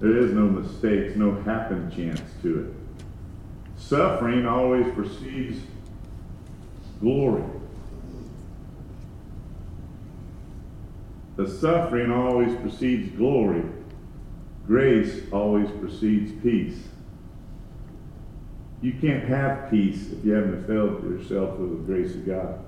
There 0.00 0.18
is 0.18 0.32
no 0.32 0.42
mistakes, 0.42 1.16
no 1.16 1.32
happen 1.42 1.90
chance 1.94 2.20
to 2.42 2.60
it. 2.60 2.74
Suffering 3.76 4.46
always 4.46 4.92
precedes 4.94 5.60
glory. 7.00 7.44
The 11.36 11.48
suffering 11.48 12.10
always 12.10 12.54
precedes 12.56 13.16
glory. 13.16 13.64
Grace 14.66 15.22
always 15.32 15.70
precedes 15.80 16.32
peace. 16.42 16.78
You 18.80 18.92
can't 18.92 19.24
have 19.24 19.70
peace 19.70 20.10
if 20.12 20.24
you 20.24 20.32
haven't 20.32 20.66
filled 20.66 21.02
yourself 21.04 21.58
with 21.58 21.70
the 21.70 21.92
grace 21.92 22.14
of 22.14 22.26
God. 22.26 22.64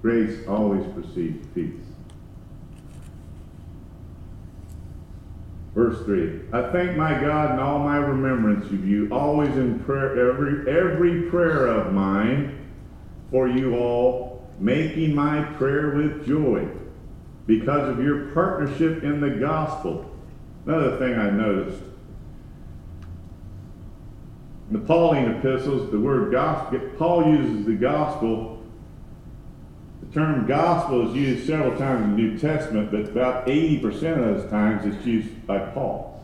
Grace 0.00 0.46
always 0.48 0.84
precedes 0.94 1.46
peace. 1.54 1.91
Verse 5.74 6.04
3 6.04 6.40
I 6.52 6.70
thank 6.70 6.96
my 6.96 7.18
God 7.18 7.52
in 7.52 7.58
all 7.58 7.78
my 7.78 7.96
remembrance 7.96 8.66
of 8.66 8.86
you, 8.86 9.08
always 9.10 9.56
in 9.56 9.80
prayer, 9.80 10.30
every, 10.30 10.70
every 10.70 11.22
prayer 11.30 11.66
of 11.66 11.92
mine 11.92 12.58
for 13.30 13.48
you 13.48 13.76
all, 13.76 14.46
making 14.58 15.14
my 15.14 15.42
prayer 15.42 15.94
with 15.96 16.26
joy 16.26 16.68
because 17.46 17.88
of 17.88 18.04
your 18.04 18.26
partnership 18.32 19.02
in 19.02 19.20
the 19.20 19.30
gospel. 19.30 20.08
Another 20.66 20.98
thing 20.98 21.18
I 21.18 21.30
noticed 21.30 21.82
in 24.72 24.80
the 24.80 24.86
Pauline 24.86 25.28
epistles, 25.30 25.90
the 25.90 25.98
word 26.00 26.32
gospel, 26.32 26.80
Paul 26.96 27.26
uses 27.26 27.66
the 27.66 27.74
gospel. 27.74 28.51
Term 30.12 30.46
gospel 30.46 31.08
is 31.08 31.16
used 31.16 31.46
several 31.46 31.76
times 31.78 32.04
in 32.04 32.10
the 32.10 32.16
New 32.16 32.38
Testament, 32.38 32.90
but 32.90 33.00
about 33.00 33.46
80% 33.46 33.82
of 33.92 34.42
those 34.42 34.50
times 34.50 34.84
it's 34.84 35.06
used 35.06 35.46
by 35.46 35.58
Paul. 35.58 36.22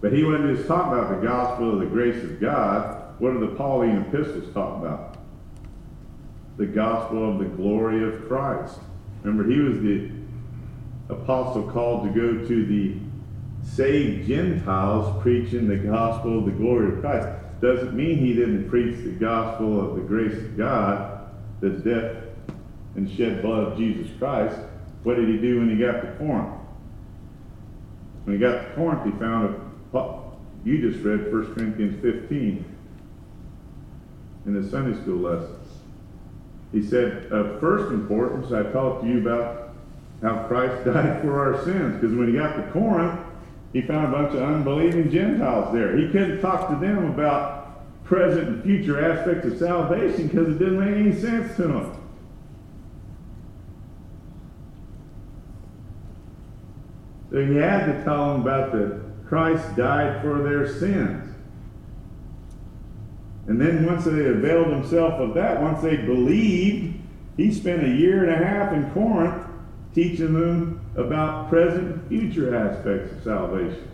But 0.00 0.12
he 0.12 0.24
wasn't 0.24 0.56
just 0.56 0.68
talking 0.68 0.98
about 0.98 1.20
the 1.20 1.26
gospel 1.26 1.74
of 1.74 1.78
the 1.80 1.86
grace 1.86 2.22
of 2.24 2.40
God. 2.40 3.14
What 3.20 3.32
are 3.32 3.38
the 3.38 3.54
Pauline 3.54 3.98
epistles 3.98 4.52
talking 4.52 4.84
about? 4.84 5.16
The 6.56 6.66
gospel 6.66 7.30
of 7.30 7.38
the 7.38 7.44
glory 7.44 8.02
of 8.02 8.26
Christ. 8.26 8.78
Remember, 9.22 9.48
he 9.48 9.60
was 9.60 9.80
the 9.80 10.10
apostle 11.08 11.70
called 11.70 12.04
to 12.04 12.20
go 12.20 12.46
to 12.46 12.66
the 12.66 12.96
saved 13.64 14.26
Gentiles 14.26 15.22
preaching 15.22 15.68
the 15.68 15.76
gospel 15.76 16.40
of 16.40 16.46
the 16.46 16.50
glory 16.50 16.94
of 16.94 17.00
Christ. 17.00 17.28
Doesn't 17.60 17.94
mean 17.94 18.18
he 18.18 18.34
didn't 18.34 18.68
preach 18.68 18.96
the 19.02 19.12
gospel 19.12 19.80
of 19.80 19.96
the 19.96 20.02
grace 20.02 20.36
of 20.36 20.56
God, 20.56 21.30
the 21.60 21.70
death 21.70 22.22
and 22.96 23.10
shed 23.16 23.42
blood 23.42 23.72
of 23.72 23.78
Jesus 23.78 24.10
Christ. 24.18 24.58
What 25.02 25.16
did 25.16 25.28
he 25.28 25.38
do 25.38 25.60
when 25.60 25.70
he 25.70 25.76
got 25.76 26.00
to 26.00 26.14
Corinth? 26.18 26.54
When 28.24 28.36
he 28.36 28.40
got 28.40 28.62
to 28.62 28.74
Corinth, 28.74 29.04
he 29.04 29.18
found 29.18 29.60
a, 29.94 30.22
you 30.64 30.90
just 30.90 31.04
read 31.04 31.32
1 31.32 31.54
Corinthians 31.54 32.02
15 32.02 32.64
in 34.46 34.62
the 34.62 34.68
Sunday 34.68 35.00
school 35.00 35.18
lesson. 35.18 35.56
He 36.72 36.82
said, 36.82 37.26
of 37.26 37.60
first 37.60 37.92
importance, 37.92 38.52
I 38.52 38.64
talked 38.72 39.04
to 39.04 39.08
you 39.08 39.20
about 39.20 39.74
how 40.22 40.46
Christ 40.48 40.84
died 40.92 41.22
for 41.22 41.38
our 41.38 41.64
sins. 41.64 42.00
Because 42.00 42.16
when 42.16 42.28
he 42.28 42.34
got 42.34 42.56
to 42.56 42.70
Corinth, 42.72 43.20
he 43.76 43.82
found 43.82 44.06
a 44.06 44.16
bunch 44.16 44.34
of 44.34 44.40
unbelieving 44.40 45.10
Gentiles 45.10 45.70
there. 45.74 45.98
He 45.98 46.08
couldn't 46.08 46.40
talk 46.40 46.70
to 46.70 46.76
them 46.76 47.10
about 47.10 48.04
present 48.04 48.48
and 48.48 48.62
future 48.62 49.04
aspects 49.04 49.46
of 49.46 49.58
salvation 49.58 50.28
because 50.28 50.48
it 50.48 50.58
didn't 50.58 50.80
make 50.80 50.96
any 50.96 51.12
sense 51.12 51.54
to 51.56 51.64
them. 51.64 52.02
So 57.30 57.44
he 57.44 57.56
had 57.56 57.84
to 57.84 58.02
tell 58.02 58.32
them 58.32 58.40
about 58.40 58.72
the 58.72 59.02
Christ 59.28 59.76
died 59.76 60.22
for 60.22 60.42
their 60.42 60.66
sins. 60.66 61.34
And 63.46 63.60
then 63.60 63.84
once 63.84 64.06
they 64.06 64.24
availed 64.24 64.68
themselves 64.68 65.20
of 65.20 65.34
that, 65.34 65.60
once 65.60 65.82
they 65.82 65.98
believed, 65.98 66.98
he 67.36 67.52
spent 67.52 67.84
a 67.84 67.90
year 67.90 68.24
and 68.24 68.42
a 68.42 68.46
half 68.46 68.72
in 68.72 68.90
Corinth 68.92 69.46
teaching 69.96 70.34
them 70.34 70.78
about 70.94 71.48
present 71.48 71.86
and 71.86 72.08
future 72.08 72.54
aspects 72.54 73.16
of 73.16 73.24
salvation, 73.24 73.88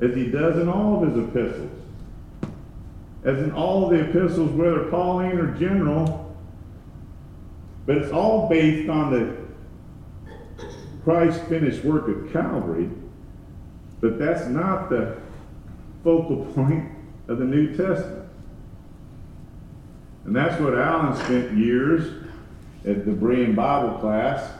as 0.00 0.12
he 0.16 0.26
does 0.26 0.58
in 0.58 0.68
all 0.68 1.00
of 1.00 1.08
his 1.08 1.24
epistles. 1.24 1.70
As 3.22 3.38
in 3.38 3.52
all 3.52 3.84
of 3.84 3.90
the 3.90 4.08
epistles, 4.08 4.50
whether 4.50 4.90
Pauline 4.90 5.38
or 5.38 5.56
general, 5.56 6.36
but 7.86 7.96
it's 7.96 8.10
all 8.10 8.48
based 8.48 8.88
on 8.88 9.12
the 9.12 9.36
Christ 11.04 11.44
finished 11.44 11.84
work 11.84 12.08
of 12.08 12.32
Calvary, 12.32 12.90
but 14.00 14.18
that's 14.18 14.48
not 14.48 14.90
the 14.90 15.16
focal 16.02 16.44
point 16.54 16.90
of 17.28 17.38
the 17.38 17.44
New 17.44 17.68
Testament. 17.76 18.28
And 20.24 20.34
that's 20.34 20.60
what 20.60 20.74
Alan 20.74 21.16
spent 21.24 21.56
years 21.56 22.24
at 22.84 23.04
the 23.04 23.12
Berean 23.12 23.54
Bible 23.54 23.98
class 23.98 24.57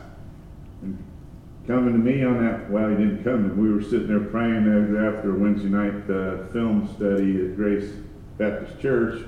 coming 1.69 1.93
to 1.93 1.99
me 1.99 2.25
on 2.25 2.43
that, 2.43 2.71
well, 2.71 2.89
he 2.89 2.97
didn't 2.97 3.23
come, 3.23 3.57
we 3.59 3.71
were 3.71 3.83
sitting 3.83 4.09
there 4.09 4.21
praying 4.21 4.65
after 4.97 5.35
Wednesday 5.35 5.69
night 5.69 6.11
uh, 6.11 6.47
film 6.51 6.89
study 6.97 7.45
at 7.45 7.57
Grace 7.57 7.93
Baptist 8.39 8.81
Church 8.81 9.23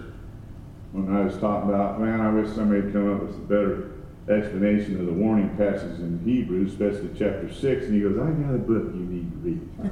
when 0.92 1.14
I 1.14 1.20
was 1.20 1.36
talking 1.36 1.68
about, 1.68 2.00
man, 2.00 2.20
I 2.20 2.32
wish 2.32 2.48
somebody 2.54 2.80
had 2.80 2.92
come 2.92 3.14
up 3.14 3.22
with 3.22 3.36
a 3.36 3.40
better 3.40 3.92
explanation 4.28 4.98
of 4.98 5.06
the 5.06 5.12
warning 5.12 5.54
passage 5.56 6.00
in 6.00 6.18
Hebrews, 6.24 6.72
especially 6.72 7.10
chapter 7.10 7.52
6. 7.52 7.84
And 7.86 7.94
he 7.94 8.00
goes, 8.00 8.18
I 8.18 8.30
got 8.30 8.54
a 8.54 8.58
book 8.58 8.94
you 8.94 9.04
need 9.04 9.30
to 9.30 9.36
read. 9.38 9.60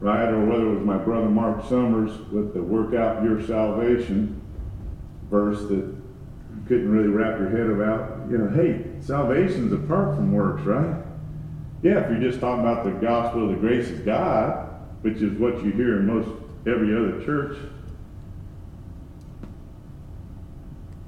right? 0.00 0.28
Or 0.28 0.44
whether 0.44 0.66
it 0.66 0.74
was 0.74 0.84
my 0.84 0.98
brother 0.98 1.28
Mark 1.28 1.64
Summers 1.68 2.10
with 2.32 2.52
the 2.54 2.62
Work 2.62 2.94
Out 2.94 3.22
Your 3.22 3.40
Salvation 3.46 4.42
verse 5.30 5.60
that 5.68 5.76
you 5.76 6.62
couldn't 6.66 6.90
really 6.90 7.08
wrap 7.08 7.38
your 7.38 7.50
head 7.50 7.70
about. 7.70 8.28
You 8.30 8.38
know, 8.38 8.50
hey, 8.50 8.85
salvation's 9.00 9.72
apart 9.72 10.16
from 10.16 10.32
works, 10.32 10.62
right? 10.62 10.96
Yeah, 11.82 12.00
if 12.00 12.10
you're 12.10 12.30
just 12.30 12.40
talking 12.40 12.60
about 12.64 12.84
the 12.84 12.92
gospel 12.92 13.44
of 13.44 13.50
the 13.50 13.56
grace 13.56 13.90
of 13.90 14.04
God, 14.04 14.68
which 15.02 15.18
is 15.18 15.38
what 15.38 15.62
you 15.64 15.70
hear 15.72 16.00
in 16.00 16.06
most 16.06 16.28
every 16.66 16.96
other 16.96 17.24
church, 17.24 17.58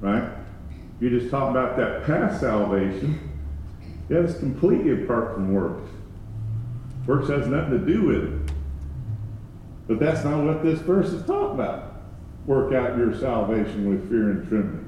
right? 0.01 0.33
You're 1.01 1.19
just 1.19 1.31
talking 1.31 1.57
about 1.57 1.77
that 1.77 2.05
past 2.05 2.41
salvation. 2.41 3.19
Yeah, 4.09 4.19
it's 4.19 4.39
completely 4.39 5.05
apart 5.05 5.35
from 5.35 5.53
works. 5.53 5.89
Works 7.07 7.29
has 7.29 7.47
nothing 7.47 7.81
to 7.81 7.87
do 7.87 8.03
with 8.03 8.25
it. 8.25 8.53
But 9.87 9.99
that's 9.99 10.25
not 10.25 10.45
what 10.45 10.63
this 10.63 10.81
verse 10.81 11.09
is 11.09 11.27
talking 11.27 11.55
about. 11.55 11.95
Work 12.47 12.73
out 12.73 12.97
your 12.97 13.15
salvation 13.19 13.89
with 13.89 14.09
fear 14.09 14.31
and 14.31 14.49
trembling. 14.49 14.88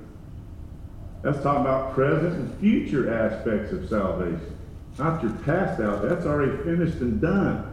That's 1.22 1.42
talking 1.42 1.60
about 1.60 1.94
present 1.94 2.34
and 2.34 2.60
future 2.60 3.12
aspects 3.12 3.72
of 3.72 3.88
salvation. 3.88 4.56
Not 4.98 5.22
your 5.22 5.32
past 5.32 5.80
out. 5.80 6.02
That's 6.02 6.26
already 6.26 6.56
finished 6.64 6.98
and 6.98 7.20
done. 7.20 7.66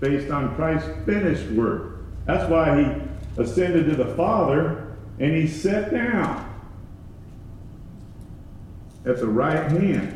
Based 0.00 0.30
on 0.30 0.54
Christ's 0.54 0.90
finished 1.04 1.50
work. 1.50 1.98
That's 2.24 2.48
why 2.50 2.82
he 2.82 3.42
ascended 3.42 3.86
to 3.86 3.96
the 3.96 4.14
Father 4.14 4.96
and 5.18 5.34
he 5.34 5.46
sat 5.46 5.90
down 5.90 6.44
at 9.04 9.18
the 9.18 9.26
right 9.26 9.70
hand. 9.70 10.14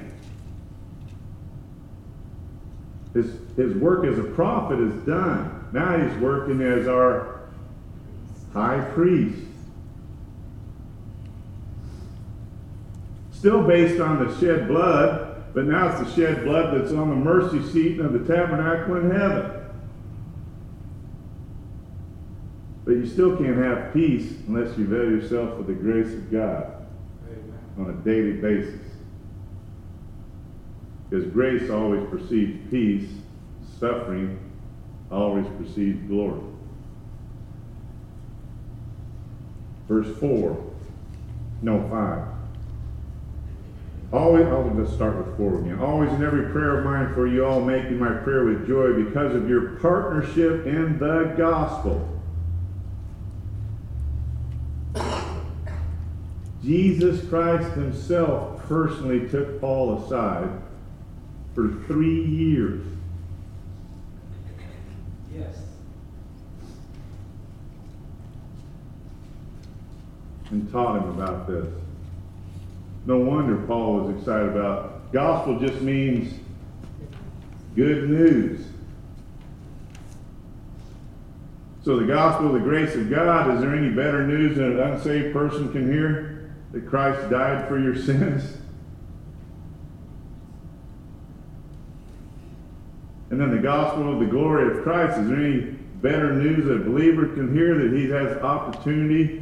His, 3.14 3.26
his 3.56 3.74
work 3.74 4.06
as 4.06 4.18
a 4.18 4.24
prophet 4.24 4.78
is 4.78 4.94
done. 5.04 5.68
Now 5.72 5.98
he's 5.98 6.16
working 6.18 6.62
as 6.62 6.88
our 6.88 7.40
high 8.52 8.80
priest. 8.94 9.38
Still 13.42 13.64
based 13.64 14.00
on 14.00 14.24
the 14.24 14.38
shed 14.38 14.68
blood, 14.68 15.52
but 15.52 15.66
now 15.66 15.88
it's 15.88 16.08
the 16.08 16.14
shed 16.14 16.44
blood 16.44 16.78
that's 16.78 16.92
on 16.92 17.10
the 17.10 17.16
mercy 17.16 17.60
seat 17.72 17.98
of 17.98 18.12
the 18.12 18.20
tabernacle 18.20 18.94
in 18.98 19.10
heaven. 19.10 19.50
But 22.84 22.92
you 22.92 23.04
still 23.04 23.36
can't 23.36 23.56
have 23.56 23.92
peace 23.92 24.32
unless 24.46 24.78
you 24.78 24.86
veil 24.86 25.10
yourself 25.10 25.58
with 25.58 25.66
the 25.66 25.72
grace 25.72 26.14
of 26.14 26.30
God 26.30 26.86
on 27.76 27.90
a 27.90 27.94
daily 28.04 28.34
basis. 28.34 28.86
Because 31.10 31.26
grace 31.32 31.68
always 31.68 32.08
precedes 32.10 32.70
peace, 32.70 33.10
suffering 33.80 34.38
always 35.10 35.48
precedes 35.56 36.00
glory. 36.06 36.42
Verse 39.88 40.16
4, 40.20 40.64
no, 41.62 41.88
5. 41.88 42.31
Always, 44.12 44.46
oh, 44.46 44.68
I'll 44.68 44.84
just 44.84 44.94
start 44.94 45.16
with 45.16 45.36
4 45.38 45.60
again. 45.60 45.78
Always 45.80 46.12
in 46.12 46.22
every 46.22 46.52
prayer 46.52 46.78
of 46.78 46.84
mine 46.84 47.14
for 47.14 47.26
you 47.26 47.46
all, 47.46 47.60
making 47.60 47.98
my 47.98 48.12
prayer 48.12 48.44
with 48.44 48.66
joy 48.66 48.92
because 49.04 49.34
of 49.34 49.48
your 49.48 49.76
partnership 49.76 50.66
in 50.66 50.98
the 50.98 51.34
gospel 51.36 52.12
Jesus 56.62 57.28
Christ 57.28 57.72
himself 57.72 58.62
personally 58.68 59.28
took 59.28 59.60
Paul 59.60 60.04
aside 60.04 60.48
for 61.54 61.68
three 61.86 62.24
years. 62.24 62.86
Yes. 65.34 65.56
And 70.50 70.70
taught 70.70 71.02
him 71.02 71.08
about 71.20 71.48
this. 71.48 71.66
No 73.06 73.18
wonder 73.18 73.56
Paul 73.66 74.00
was 74.00 74.18
excited 74.18 74.50
about 74.50 75.12
gospel 75.12 75.58
just 75.58 75.80
means 75.82 76.38
good 77.74 78.08
news. 78.08 78.66
So 81.84 81.98
the 81.98 82.06
gospel 82.06 82.52
the 82.52 82.60
grace 82.60 82.94
of 82.94 83.10
God, 83.10 83.54
is 83.54 83.60
there 83.60 83.74
any 83.74 83.90
better 83.90 84.26
news 84.26 84.56
that 84.56 84.66
an 84.66 84.78
unsaved 84.78 85.32
person 85.32 85.72
can 85.72 85.90
hear? 85.90 86.32
that 86.72 86.88
Christ 86.88 87.30
died 87.30 87.68
for 87.68 87.78
your 87.78 87.94
sins. 87.94 88.56
And 93.30 93.40
then 93.40 93.50
the 93.50 93.62
gospel 93.62 94.12
of 94.12 94.20
the 94.20 94.26
glory 94.26 94.76
of 94.76 94.82
Christ. 94.82 95.18
Is 95.18 95.28
there 95.28 95.38
any 95.38 95.60
better 96.02 96.34
news 96.34 96.66
that 96.66 96.74
a 96.74 96.84
believer 96.84 97.28
can 97.28 97.54
hear 97.54 97.78
that 97.78 97.96
he 97.96 98.10
has 98.10 98.36
opportunity 98.42 99.41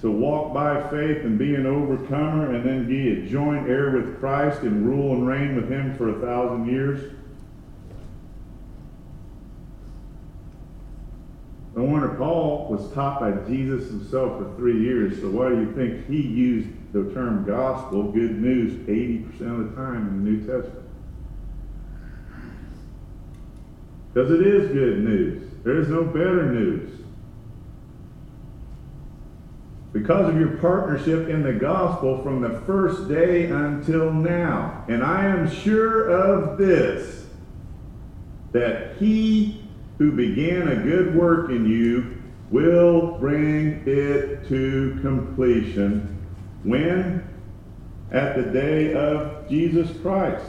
to 0.00 0.10
walk 0.10 0.54
by 0.54 0.88
faith 0.90 1.24
and 1.24 1.38
be 1.38 1.54
an 1.54 1.66
overcomer 1.66 2.54
and 2.54 2.64
then 2.64 2.88
be 2.88 3.12
a 3.12 3.26
joint 3.26 3.68
heir 3.68 3.90
with 3.90 4.18
Christ 4.18 4.62
and 4.62 4.86
rule 4.86 5.12
and 5.12 5.26
reign 5.26 5.56
with 5.56 5.70
him 5.70 5.96
for 5.96 6.08
a 6.08 6.20
thousand 6.20 6.66
years? 6.66 7.12
No 11.76 11.84
wonder 11.84 12.08
Paul 12.08 12.68
was 12.68 12.90
taught 12.92 13.20
by 13.20 13.32
Jesus 13.48 13.88
himself 13.88 14.38
for 14.38 14.56
three 14.56 14.82
years. 14.82 15.20
So 15.20 15.30
why 15.30 15.50
do 15.50 15.56
you 15.56 15.72
think 15.74 16.06
he 16.08 16.20
used 16.20 16.68
the 16.92 17.12
term 17.14 17.44
gospel, 17.44 18.10
good 18.10 18.40
news, 18.40 18.72
80% 18.86 19.60
of 19.60 19.70
the 19.70 19.76
time 19.76 20.08
in 20.08 20.24
the 20.24 20.30
New 20.30 20.38
Testament? 20.40 20.88
Because 24.12 24.30
it 24.32 24.46
is 24.46 24.72
good 24.72 25.04
news. 25.04 25.50
There 25.62 25.78
is 25.78 25.88
no 25.88 26.04
better 26.04 26.50
news. 26.52 26.99
Because 29.92 30.28
of 30.28 30.38
your 30.38 30.56
partnership 30.58 31.28
in 31.28 31.42
the 31.42 31.52
gospel 31.52 32.22
from 32.22 32.40
the 32.40 32.60
first 32.60 33.08
day 33.08 33.46
until 33.46 34.12
now. 34.12 34.84
And 34.88 35.02
I 35.02 35.26
am 35.26 35.50
sure 35.50 36.08
of 36.08 36.58
this 36.58 37.26
that 38.52 38.96
he 38.98 39.62
who 39.98 40.12
began 40.12 40.68
a 40.68 40.76
good 40.76 41.14
work 41.14 41.50
in 41.50 41.68
you 41.68 42.22
will 42.50 43.18
bring 43.18 43.82
it 43.86 44.48
to 44.48 44.98
completion. 45.02 46.18
When? 46.64 47.28
At 48.10 48.36
the 48.36 48.42
day 48.42 48.92
of 48.94 49.48
Jesus 49.48 49.96
Christ, 50.00 50.44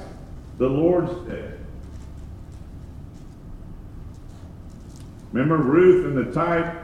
the 0.57 0.67
Lord's 0.67 1.13
day. 1.27 1.51
Remember 5.31 5.57
Ruth 5.57 6.05
and 6.05 6.17
the 6.17 6.31
type, 6.33 6.75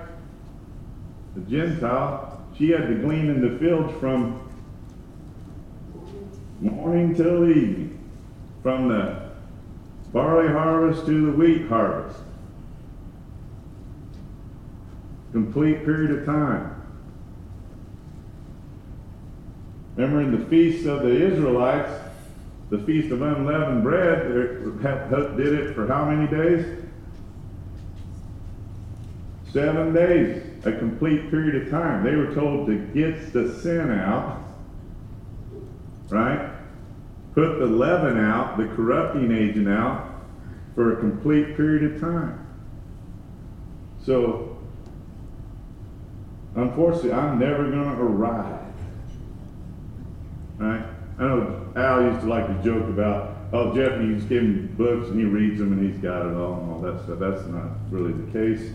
the 1.35 1.41
Gentile, 1.41 2.36
she 2.57 2.71
had 2.71 2.87
to 2.87 2.95
glean 2.95 3.29
in 3.29 3.41
the 3.41 3.57
fields 3.59 3.93
from 3.99 4.41
morning 6.59 7.15
till 7.15 7.49
evening, 7.49 7.99
from 8.63 8.87
the 8.87 9.29
barley 10.11 10.47
harvest 10.47 11.05
to 11.05 11.27
the 11.27 11.31
wheat 11.31 11.67
harvest 11.67 12.19
complete 15.31 15.85
period 15.85 16.11
of 16.11 16.25
time. 16.25 16.73
Remember 19.95 20.21
in 20.21 20.39
the 20.39 20.45
feast 20.47 20.87
of 20.87 21.03
the 21.03 21.09
Israelites, 21.09 21.91
the 22.69 22.79
feast 22.79 23.11
of 23.11 23.21
unleavened 23.21 23.83
bread, 23.83 24.27
did 25.37 25.53
it 25.53 25.75
for 25.75 25.87
how 25.87 26.09
many 26.09 26.27
days? 26.27 26.65
Seven 29.51 29.93
days, 29.93 30.43
a 30.67 30.77
complete 30.77 31.29
period 31.29 31.63
of 31.63 31.69
time. 31.69 32.03
They 32.03 32.15
were 32.15 32.33
told 32.33 32.67
to 32.67 32.77
get 32.93 33.33
the 33.33 33.59
sin 33.61 33.91
out, 33.91 34.43
right? 36.09 36.51
Put 37.33 37.59
the 37.59 37.65
leaven 37.65 38.19
out, 38.19 38.57
the 38.57 38.67
corrupting 38.75 39.31
agent 39.31 39.69
out, 39.69 40.13
for 40.75 40.93
a 40.93 40.95
complete 40.97 41.55
period 41.55 41.93
of 41.93 42.01
time. 42.01 42.45
So 44.03 44.57
Unfortunately, 46.57 47.13
I'm 47.13 47.37
never 47.37 47.69
going 47.69 47.95
to 47.95 48.01
arrive. 48.01 48.73
Right? 50.57 50.83
I 51.19 51.23
know 51.23 51.71
Al 51.75 52.01
used 52.01 52.21
to 52.21 52.25
like 52.25 52.47
to 52.47 52.63
joke 52.63 52.89
about, 52.89 53.37
oh, 53.53 53.75
Jeff, 53.75 54.01
you 54.01 54.15
just 54.15 54.27
give 54.27 54.41
him 54.41 54.73
books 54.75 55.07
and 55.09 55.19
he 55.19 55.25
reads 55.25 55.59
them 55.59 55.71
and 55.73 55.87
he's 55.87 56.01
got 56.01 56.25
it 56.25 56.35
all 56.35 56.59
and 56.59 56.71
all 56.71 56.81
that 56.81 57.03
stuff. 57.03 57.19
That's 57.19 57.45
not 57.45 57.69
really 57.91 58.11
the 58.11 58.31
case. 58.31 58.71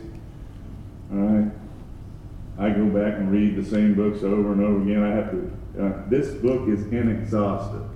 All 1.12 1.18
right? 1.18 1.52
I 2.58 2.70
go 2.70 2.86
back 2.86 3.18
and 3.18 3.30
read 3.30 3.56
the 3.56 3.64
same 3.68 3.94
books 3.94 4.22
over 4.22 4.52
and 4.52 4.62
over 4.62 4.82
again. 4.82 5.02
I 5.02 5.14
have 5.14 5.30
to. 5.30 5.52
Uh, 5.82 6.08
this 6.08 6.34
book 6.34 6.68
is 6.68 6.84
inexhaustive. 6.92 7.88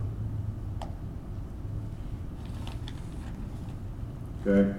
Okay? 4.47 4.75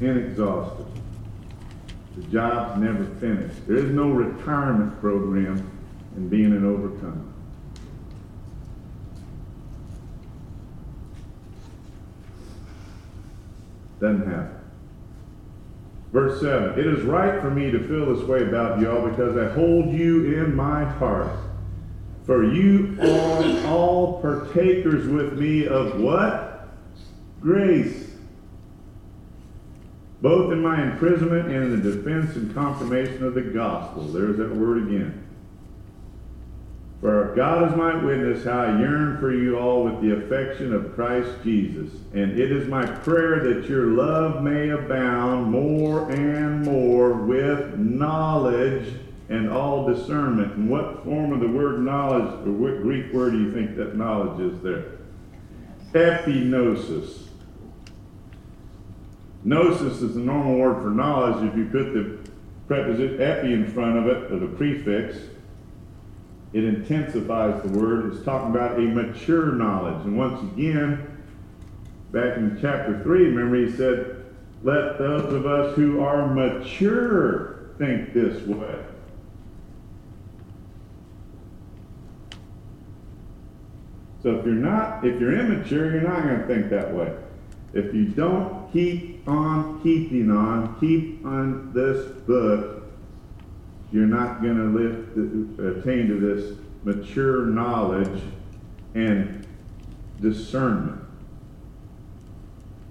Inexhaustive. 0.00 0.86
The 2.16 2.22
job's 2.24 2.80
never 2.82 3.04
finished. 3.20 3.66
There 3.66 3.76
is 3.76 3.90
no 3.90 4.10
retirement 4.10 5.00
program 5.00 5.70
in 6.16 6.28
being 6.28 6.52
an 6.52 6.64
overcomer. 6.64 7.24
Doesn't 13.98 14.26
happen. 14.26 14.61
Verse 16.12 16.40
7 16.40 16.78
It 16.78 16.86
is 16.86 17.02
right 17.04 17.40
for 17.40 17.50
me 17.50 17.70
to 17.70 17.78
feel 17.88 18.14
this 18.14 18.24
way 18.26 18.42
about 18.42 18.80
y'all 18.80 19.08
because 19.08 19.36
I 19.36 19.52
hold 19.54 19.92
you 19.92 20.42
in 20.42 20.54
my 20.54 20.84
heart. 20.84 21.38
For 22.26 22.44
you 22.44 22.96
are 23.00 23.66
all 23.66 24.20
partakers 24.20 25.08
with 25.08 25.38
me 25.38 25.66
of 25.66 25.98
what? 26.00 26.68
Grace. 27.40 28.10
Both 30.20 30.52
in 30.52 30.62
my 30.62 30.80
imprisonment 30.92 31.48
and 31.48 31.64
in 31.64 31.82
the 31.82 31.96
defense 31.96 32.36
and 32.36 32.54
confirmation 32.54 33.24
of 33.24 33.34
the 33.34 33.40
gospel. 33.40 34.04
There's 34.04 34.36
that 34.36 34.54
word 34.54 34.86
again. 34.86 35.26
For 37.02 37.34
God 37.34 37.68
is 37.68 37.76
my 37.76 37.96
witness 38.00 38.44
how 38.44 38.60
I 38.60 38.78
yearn 38.78 39.18
for 39.18 39.34
you 39.34 39.58
all 39.58 39.82
with 39.82 40.00
the 40.00 40.24
affection 40.24 40.72
of 40.72 40.94
Christ 40.94 41.30
Jesus. 41.42 41.90
And 42.14 42.38
it 42.38 42.52
is 42.52 42.68
my 42.68 42.86
prayer 42.86 43.40
that 43.40 43.68
your 43.68 43.86
love 43.86 44.40
may 44.40 44.68
abound 44.68 45.50
more 45.50 46.08
and 46.12 46.64
more 46.64 47.14
with 47.14 47.76
knowledge 47.76 48.94
and 49.28 49.50
all 49.50 49.92
discernment. 49.92 50.54
And 50.54 50.70
what 50.70 51.02
form 51.02 51.32
of 51.32 51.40
the 51.40 51.48
word 51.48 51.80
knowledge, 51.80 52.46
or 52.46 52.52
what 52.52 52.82
Greek 52.82 53.12
word 53.12 53.32
do 53.32 53.40
you 53.40 53.52
think 53.52 53.76
that 53.78 53.96
knowledge 53.96 54.52
is 54.52 54.62
there? 54.62 54.92
Epignosis. 55.94 57.26
Gnosis 59.42 60.02
is 60.02 60.14
the 60.14 60.20
normal 60.20 60.56
word 60.56 60.80
for 60.80 60.90
knowledge 60.90 61.50
if 61.50 61.56
you 61.56 61.64
put 61.64 61.94
the 61.94 62.30
preposition 62.68 63.20
epi 63.20 63.52
in 63.54 63.66
front 63.72 63.98
of 63.98 64.06
it, 64.06 64.30
or 64.30 64.38
the 64.38 64.46
prefix 64.46 65.16
it 66.52 66.64
intensifies 66.64 67.62
the 67.62 67.68
word. 67.68 68.12
It's 68.12 68.24
talking 68.24 68.50
about 68.50 68.78
a 68.78 68.82
mature 68.82 69.52
knowledge. 69.52 70.04
And 70.04 70.18
once 70.18 70.42
again, 70.52 71.22
back 72.10 72.36
in 72.36 72.58
chapter 72.60 73.02
3, 73.02 73.24
remember 73.28 73.56
he 73.56 73.74
said, 73.74 74.24
Let 74.62 74.98
those 74.98 75.32
of 75.32 75.46
us 75.46 75.74
who 75.76 76.02
are 76.02 76.26
mature 76.26 77.70
think 77.78 78.12
this 78.12 78.42
way. 78.46 78.78
So 84.22 84.36
if 84.38 84.46
you're 84.46 84.54
not, 84.54 85.04
if 85.04 85.20
you're 85.20 85.36
immature, 85.36 85.90
you're 85.90 86.02
not 86.02 86.22
going 86.22 86.40
to 86.40 86.46
think 86.46 86.70
that 86.70 86.94
way. 86.94 87.12
If 87.74 87.92
you 87.94 88.04
don't 88.04 88.72
keep 88.72 89.26
on 89.26 89.82
keeping 89.82 90.30
on, 90.30 90.78
keep 90.78 91.24
on 91.24 91.72
this 91.72 92.06
book, 92.26 92.81
you're 93.92 94.06
not 94.06 94.42
going 94.42 94.56
to 94.56 94.64
live, 94.64 95.58
uh, 95.58 95.78
attain 95.78 96.08
to 96.08 96.18
this 96.18 96.58
mature 96.82 97.46
knowledge 97.46 98.22
and 98.94 99.46
discernment. 100.20 101.00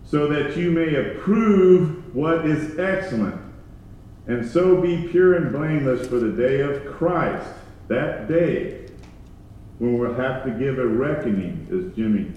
So 0.06 0.28
that 0.28 0.56
you 0.56 0.72
may 0.72 0.96
approve 0.96 2.16
what 2.16 2.46
is 2.46 2.78
excellent, 2.78 3.42
and 4.28 4.48
so 4.48 4.80
be 4.80 5.08
pure 5.08 5.36
and 5.36 5.52
blameless 5.52 6.08
for 6.08 6.20
the 6.20 6.32
day 6.32 6.60
of 6.60 6.86
Christ, 6.86 7.48
that 7.88 8.28
day 8.28 8.88
when 9.80 9.98
we'll 9.98 10.14
have 10.14 10.44
to 10.44 10.52
give 10.52 10.78
a 10.78 10.86
reckoning, 10.86 11.68
as 11.72 11.96
Jimmy. 11.96 12.32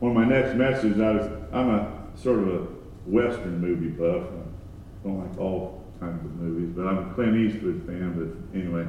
On 0.00 0.14
my 0.14 0.24
next 0.24 0.54
message, 0.54 1.00
I 1.00 1.12
was, 1.12 1.30
I'm 1.52 1.70
a 1.70 2.02
sort 2.14 2.38
of 2.40 2.48
a 2.48 2.58
Western 3.06 3.58
movie 3.58 3.88
buff. 3.88 4.28
I 4.28 5.08
don't 5.08 5.18
like 5.18 5.38
all 5.40 5.85
kinds 6.00 6.24
of 6.24 6.34
movies, 6.36 6.72
but 6.76 6.86
I'm 6.86 7.10
a 7.10 7.14
Clint 7.14 7.36
Eastwood 7.36 7.82
fan. 7.86 8.12
But 8.52 8.58
anyway, 8.58 8.86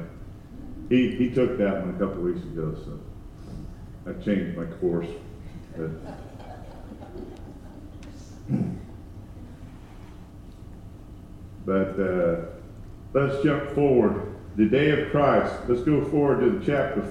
he, 0.88 1.14
he 1.16 1.30
took 1.30 1.58
that 1.58 1.84
one 1.84 1.94
a 1.94 1.98
couple 1.98 2.22
weeks 2.22 2.42
ago, 2.42 2.74
so 2.84 2.98
I 4.06 4.12
changed 4.24 4.56
my 4.56 4.64
course. 4.76 5.08
But, 5.76 5.90
but 11.66 12.00
uh, 12.00 12.40
let's 13.12 13.42
jump 13.44 13.70
forward. 13.70 14.34
The 14.56 14.66
day 14.66 14.90
of 14.90 15.10
Christ. 15.10 15.54
Let's 15.68 15.82
go 15.82 16.04
forward 16.06 16.40
to 16.40 16.66
chapter 16.66 17.02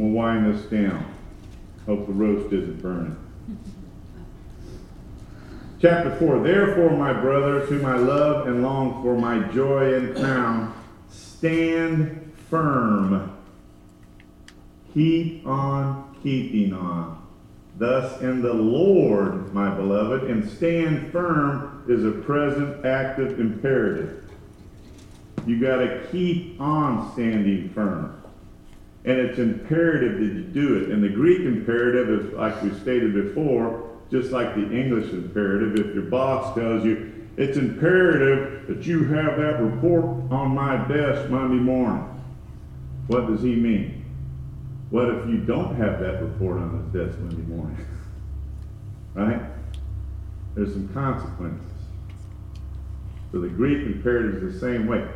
4. 0.00 0.06
And 0.06 0.14
we'll 0.14 0.24
wind 0.24 0.54
this 0.54 0.64
down. 0.66 1.04
Hope 1.86 2.06
the 2.06 2.12
roast 2.12 2.52
isn't 2.52 2.82
burning. 2.82 3.16
Chapter 5.80 6.14
4 6.16 6.42
Therefore, 6.42 6.90
my 6.90 7.12
brothers, 7.12 7.68
whom 7.68 7.86
I 7.86 7.96
love 7.96 8.46
and 8.46 8.62
long 8.62 9.02
for, 9.02 9.16
my 9.16 9.40
joy 9.48 9.94
and 9.94 10.14
crown, 10.14 10.74
stand 11.08 12.32
firm. 12.48 13.36
Keep 14.92 15.46
on 15.46 16.16
keeping 16.22 16.74
on. 16.74 17.18
Thus, 17.78 18.20
in 18.20 18.42
the 18.42 18.52
Lord, 18.52 19.54
my 19.54 19.74
beloved, 19.74 20.24
and 20.24 20.50
stand 20.50 21.10
firm 21.12 21.84
is 21.88 22.04
a 22.04 22.10
present 22.10 22.84
active 22.84 23.40
imperative. 23.40 24.30
You 25.46 25.58
got 25.58 25.76
to 25.76 26.06
keep 26.10 26.60
on 26.60 27.10
standing 27.14 27.70
firm. 27.70 28.19
And 29.04 29.18
it's 29.18 29.38
imperative 29.38 30.18
that 30.18 30.24
you 30.24 30.42
do 30.42 30.76
it. 30.76 30.90
And 30.90 31.02
the 31.02 31.08
Greek 31.08 31.40
imperative 31.40 32.10
is, 32.10 32.32
like 32.34 32.62
we 32.62 32.70
stated 32.80 33.14
before, 33.14 33.88
just 34.10 34.30
like 34.30 34.54
the 34.54 34.70
English 34.70 35.12
imperative. 35.12 35.86
If 35.86 35.94
your 35.94 36.04
boss 36.04 36.54
tells 36.54 36.84
you, 36.84 37.28
it's 37.36 37.56
imperative 37.56 38.66
that 38.66 38.84
you 38.86 39.04
have 39.04 39.38
that 39.38 39.60
report 39.60 40.04
on 40.30 40.54
my 40.54 40.76
desk 40.88 41.30
Monday 41.30 41.62
morning. 41.62 42.06
What 43.06 43.26
does 43.28 43.42
he 43.42 43.56
mean? 43.56 44.04
What 44.90 45.08
if 45.08 45.28
you 45.28 45.38
don't 45.38 45.76
have 45.76 46.00
that 46.00 46.22
report 46.22 46.58
on 46.58 46.90
his 46.92 47.06
desk 47.06 47.18
Monday 47.20 47.42
morning? 47.42 47.86
right? 49.14 49.40
There's 50.54 50.72
some 50.72 50.88
consequences. 50.88 51.66
So 53.32 53.40
the 53.40 53.48
Greek 53.48 53.86
imperative 53.86 54.42
is 54.42 54.54
the 54.54 54.60
same 54.60 54.86
way 54.86 55.08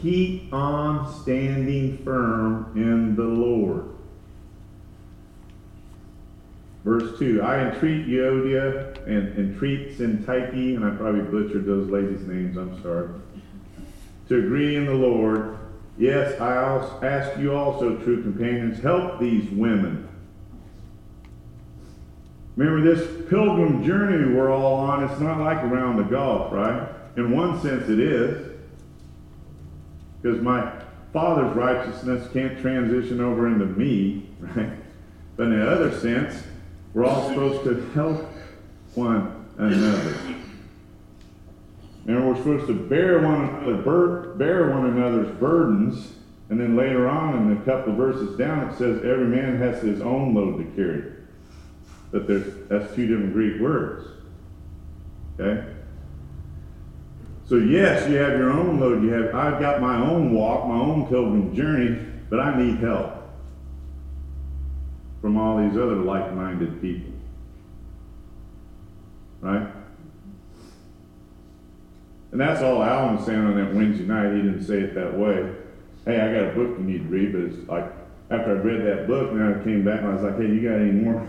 keep 0.00 0.52
on 0.52 1.12
standing 1.22 1.98
firm 1.98 2.72
in 2.74 3.16
the 3.16 3.22
Lord. 3.22 3.86
Verse 6.84 7.18
2 7.18 7.42
I 7.42 7.70
entreat 7.70 8.06
Euodia 8.06 9.06
and 9.06 9.38
entreat 9.38 9.98
Syntyche, 9.98 10.76
and 10.76 10.84
I 10.84 10.90
probably 10.96 11.22
butchered 11.22 11.66
those 11.66 11.88
ladies' 11.90 12.26
names, 12.26 12.56
I'm 12.56 12.82
sorry, 12.82 13.08
to 14.28 14.38
agree 14.38 14.76
in 14.76 14.86
the 14.86 14.94
Lord. 14.94 15.58
Yes, 15.98 16.40
I 16.40 16.54
ask 17.04 17.38
you 17.38 17.54
also, 17.54 17.96
true 17.98 18.22
companions, 18.22 18.80
help 18.80 19.20
these 19.20 19.50
women. 19.50 20.08
Remember, 22.56 22.94
this 22.94 23.28
pilgrim 23.28 23.84
journey 23.84 24.34
we're 24.34 24.50
all 24.50 24.76
on, 24.76 25.04
it's 25.04 25.20
not 25.20 25.40
like 25.40 25.58
around 25.58 25.98
the 25.98 26.04
Gulf, 26.04 26.52
right? 26.52 26.88
In 27.16 27.30
one 27.30 27.60
sense, 27.60 27.88
it 27.90 28.00
is. 28.00 28.49
Because 30.20 30.40
my 30.40 30.72
Father's 31.12 31.56
righteousness 31.56 32.28
can't 32.32 32.60
transition 32.60 33.20
over 33.20 33.46
into 33.46 33.66
me, 33.66 34.28
right? 34.40 34.72
But 35.36 35.44
in 35.44 35.58
the 35.58 35.70
other 35.70 35.98
sense, 35.98 36.42
we're 36.92 37.04
all 37.04 37.28
supposed 37.28 37.64
to 37.64 37.90
help 37.92 38.28
one 38.94 39.46
another. 39.56 40.16
And 42.06 42.28
we're 42.28 42.36
supposed 42.36 42.66
to 42.66 42.74
bear 42.74 43.20
one 43.20 43.48
another, 43.64 44.34
bear 44.34 44.70
one 44.70 44.86
another's 44.86 45.30
burdens. 45.38 46.14
And 46.48 46.58
then 46.58 46.76
later 46.76 47.08
on, 47.08 47.50
in 47.50 47.56
a 47.56 47.60
couple 47.62 47.92
of 47.92 47.98
verses 47.98 48.36
down, 48.36 48.68
it 48.68 48.78
says 48.78 49.04
every 49.04 49.26
man 49.26 49.58
has 49.58 49.82
his 49.82 50.00
own 50.00 50.34
load 50.34 50.58
to 50.58 50.64
carry. 50.76 51.12
But 52.10 52.26
there's 52.26 52.68
that's 52.68 52.92
two 52.94 53.06
different 53.06 53.32
Greek 53.32 53.60
words. 53.60 54.08
Okay? 55.38 55.64
So 57.50 57.56
yes, 57.56 58.08
you 58.08 58.14
have 58.14 58.38
your 58.38 58.52
own 58.52 58.78
load. 58.78 59.02
You 59.02 59.08
have 59.08 59.34
I've 59.34 59.60
got 59.60 59.80
my 59.80 59.96
own 59.96 60.32
walk, 60.32 60.68
my 60.68 60.78
own 60.78 61.08
pilgrim 61.08 61.52
journey, 61.52 62.00
but 62.28 62.38
I 62.38 62.56
need 62.56 62.78
help 62.78 63.28
from 65.20 65.36
all 65.36 65.58
these 65.58 65.76
other 65.76 65.96
like-minded 65.96 66.80
people. 66.80 67.12
Right? 69.40 69.66
And 72.30 72.40
that's 72.40 72.62
all 72.62 72.84
Alan 72.84 73.16
was 73.16 73.26
saying 73.26 73.44
on 73.44 73.56
that 73.56 73.74
Wednesday 73.74 74.04
night. 74.04 74.32
He 74.32 74.42
didn't 74.42 74.64
say 74.64 74.82
it 74.82 74.94
that 74.94 75.18
way. 75.18 75.52
Hey, 76.04 76.20
I 76.20 76.32
got 76.32 76.52
a 76.52 76.54
book 76.54 76.78
you 76.78 76.84
need 76.84 76.98
to 76.98 77.08
read, 77.08 77.32
but 77.32 77.40
it's 77.40 77.68
like 77.68 77.92
after 78.30 78.50
I 78.50 78.60
read 78.60 78.86
that 78.86 79.08
book, 79.08 79.32
now 79.32 79.58
I 79.60 79.64
came 79.64 79.84
back 79.84 80.02
and 80.02 80.10
I 80.10 80.14
was 80.14 80.22
like, 80.22 80.36
hey, 80.36 80.46
you 80.46 80.62
got 80.62 80.76
any 80.76 80.92
more 80.92 81.26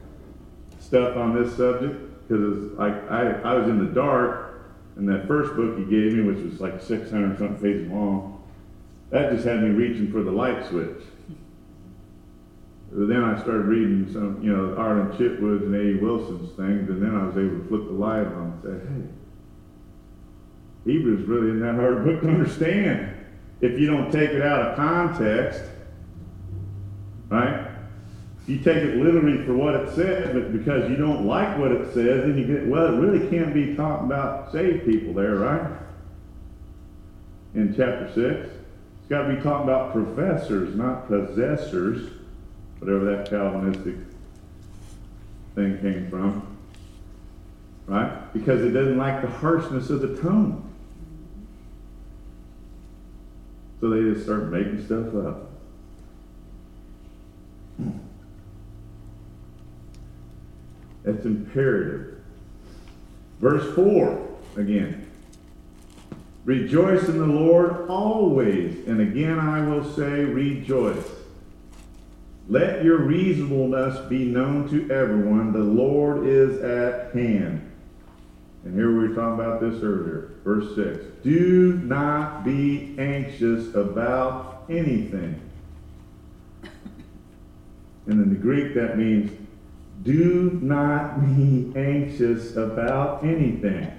stuff 0.80 1.14
on 1.18 1.34
this 1.34 1.54
subject? 1.54 2.08
because 2.32 2.72
like 2.72 3.10
I, 3.10 3.32
I 3.42 3.54
was 3.54 3.68
in 3.68 3.78
the 3.78 3.92
dark, 3.92 4.51
and 4.96 5.08
that 5.08 5.26
first 5.26 5.54
book 5.56 5.78
he 5.78 5.84
gave 5.84 6.12
me, 6.12 6.22
which 6.22 6.44
was 6.44 6.60
like 6.60 6.80
600 6.80 7.38
something 7.38 7.56
pages 7.58 7.90
long, 7.90 8.42
that 9.10 9.32
just 9.32 9.44
had 9.44 9.62
me 9.62 9.70
reaching 9.70 10.10
for 10.10 10.22
the 10.22 10.30
light 10.30 10.66
switch. 10.68 11.02
But 12.90 13.08
then 13.08 13.24
I 13.24 13.40
started 13.40 13.66
reading 13.66 14.10
some, 14.12 14.42
you 14.42 14.54
know, 14.54 14.76
Arlen 14.76 15.16
Chitwood's 15.16 15.62
and 15.62 15.74
A.E. 15.74 15.94
Wilson's 15.96 16.54
things, 16.56 16.90
and 16.90 17.02
then 17.02 17.14
I 17.14 17.24
was 17.26 17.36
able 17.36 17.58
to 17.58 17.68
flip 17.68 17.86
the 17.86 17.92
light 17.92 18.26
on 18.26 18.60
and 18.62 18.62
say, 18.62 18.86
hey, 20.86 20.92
Hebrews 20.92 21.26
really 21.26 21.48
isn't 21.48 21.60
that 21.60 21.74
hard 21.74 21.98
a 21.98 22.00
book 22.00 22.20
to 22.22 22.28
understand 22.28 23.14
if 23.62 23.78
you 23.78 23.86
don't 23.86 24.10
take 24.10 24.30
it 24.30 24.42
out 24.42 24.60
of 24.60 24.76
context, 24.76 25.62
right? 27.30 27.71
You 28.46 28.58
take 28.58 28.78
it 28.78 28.96
literally 28.96 29.44
for 29.44 29.54
what 29.54 29.74
it 29.74 29.94
says, 29.94 30.32
but 30.32 30.52
because 30.52 30.90
you 30.90 30.96
don't 30.96 31.26
like 31.26 31.58
what 31.58 31.70
it 31.70 31.94
says, 31.94 32.22
then 32.22 32.36
you 32.36 32.44
get, 32.44 32.66
well, 32.66 32.86
it 32.86 32.98
really 32.98 33.28
can't 33.28 33.54
be 33.54 33.76
talking 33.76 34.06
about 34.06 34.50
saved 34.50 34.84
people 34.84 35.14
there, 35.14 35.36
right? 35.36 35.70
In 37.54 37.74
chapter 37.76 38.10
6. 38.12 38.18
It's 38.18 39.08
got 39.08 39.28
to 39.28 39.36
be 39.36 39.42
talking 39.42 39.68
about 39.68 39.92
professors, 39.92 40.74
not 40.74 41.06
possessors, 41.06 42.10
whatever 42.80 43.16
that 43.16 43.30
Calvinistic 43.30 43.94
thing 45.54 45.78
came 45.78 46.10
from. 46.10 46.56
Right? 47.86 48.32
Because 48.32 48.62
it 48.62 48.70
doesn't 48.70 48.98
like 48.98 49.22
the 49.22 49.28
harshness 49.28 49.90
of 49.90 50.00
the 50.00 50.20
tone. 50.20 50.68
So 53.80 53.90
they 53.90 54.00
just 54.12 54.24
start 54.24 54.50
making 54.50 54.84
stuff 54.84 55.14
up. 55.14 55.50
That's 61.04 61.24
imperative. 61.24 62.20
Verse 63.40 63.74
4 63.74 64.28
again. 64.56 65.10
Rejoice 66.44 67.08
in 67.08 67.18
the 67.18 67.26
Lord 67.26 67.88
always. 67.88 68.86
And 68.86 69.00
again 69.00 69.38
I 69.38 69.66
will 69.66 69.84
say, 69.94 70.24
rejoice. 70.24 71.06
Let 72.48 72.84
your 72.84 72.98
reasonableness 72.98 74.08
be 74.08 74.24
known 74.24 74.68
to 74.70 74.90
everyone. 74.92 75.52
The 75.52 75.60
Lord 75.60 76.26
is 76.26 76.60
at 76.60 77.14
hand. 77.14 77.68
And 78.64 78.74
here 78.74 78.88
we 78.88 79.08
were 79.08 79.14
talking 79.14 79.44
about 79.44 79.60
this 79.60 79.82
earlier. 79.82 80.30
Verse 80.44 80.74
6. 80.74 81.04
Do 81.22 81.80
not 81.84 82.44
be 82.44 82.94
anxious 82.98 83.74
about 83.74 84.64
anything. 84.68 85.40
And 88.06 88.12
in 88.22 88.28
the 88.28 88.36
Greek, 88.36 88.74
that 88.74 88.98
means 88.98 89.30
do 90.02 90.58
not 90.62 91.20
be 91.20 91.72
anxious 91.76 92.56
about 92.56 93.24
anything. 93.24 93.90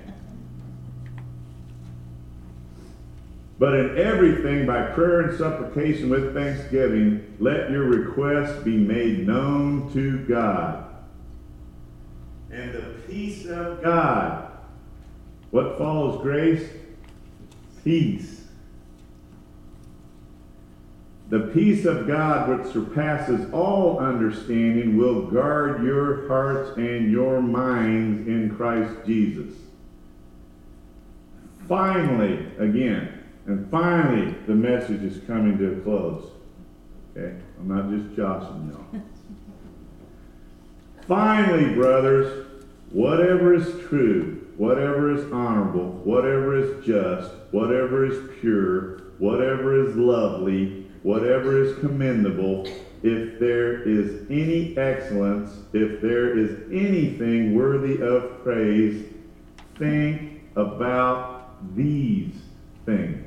But 3.60 3.76
in 3.76 3.98
everything, 3.98 4.66
by 4.66 4.82
prayer 4.88 5.22
and 5.22 5.38
supplication 5.38 6.10
with 6.10 6.34
thanksgiving, 6.34 7.36
let 7.40 7.72
your 7.72 7.84
requests 7.84 8.62
be 8.64 8.76
made 8.76 9.26
known 9.26 9.92
to 9.94 10.18
God. 10.26 10.86
And 12.52 12.74
the 12.74 12.82
peace 13.08 13.46
of 13.46 13.82
God, 13.82 14.52
what 15.52 15.78
follows 15.78 16.22
grace? 16.22 16.68
Peace. 17.84 18.43
The 21.34 21.50
peace 21.52 21.86
of 21.86 22.06
God, 22.06 22.48
which 22.48 22.72
surpasses 22.72 23.52
all 23.52 23.98
understanding, 23.98 24.98
will 24.98 25.32
guard 25.32 25.84
your 25.84 26.28
hearts 26.28 26.78
and 26.78 27.12
your 27.12 27.42
minds 27.42 28.28
in 28.28 28.56
Christ 28.56 28.94
Jesus. 29.04 29.56
Finally, 31.68 32.52
again, 32.60 33.24
and 33.48 33.68
finally, 33.72 34.36
the 34.46 34.54
message 34.54 35.02
is 35.02 35.26
coming 35.26 35.58
to 35.58 35.74
a 35.74 35.82
close. 35.82 36.30
Okay? 37.18 37.36
I'm 37.60 37.68
not 37.68 37.90
just 37.90 38.16
joshing 38.16 38.72
y'all. 38.72 39.02
finally, 41.08 41.74
brothers, 41.74 42.46
whatever 42.92 43.56
is 43.56 43.68
true, 43.88 44.46
whatever 44.58 45.12
is 45.12 45.24
honorable, 45.34 45.94
whatever 46.04 46.56
is 46.56 46.86
just, 46.86 47.32
whatever 47.50 48.06
is 48.06 48.30
pure, 48.40 49.00
whatever 49.18 49.84
is 49.84 49.96
lovely, 49.96 50.83
whatever 51.04 51.62
is 51.62 51.78
commendable, 51.80 52.68
if 53.04 53.38
there 53.38 53.84
is 53.84 54.26
any 54.30 54.78
excellence, 54.78 55.52
if 55.74 56.02
there 56.02 56.38
is 56.38 56.72
anything 56.72 57.54
worthy 57.54 58.02
of 58.02 58.42
praise, 58.44 59.06
think 59.78 60.42
about 60.56 61.76
these 61.76 62.34
things. 62.86 63.20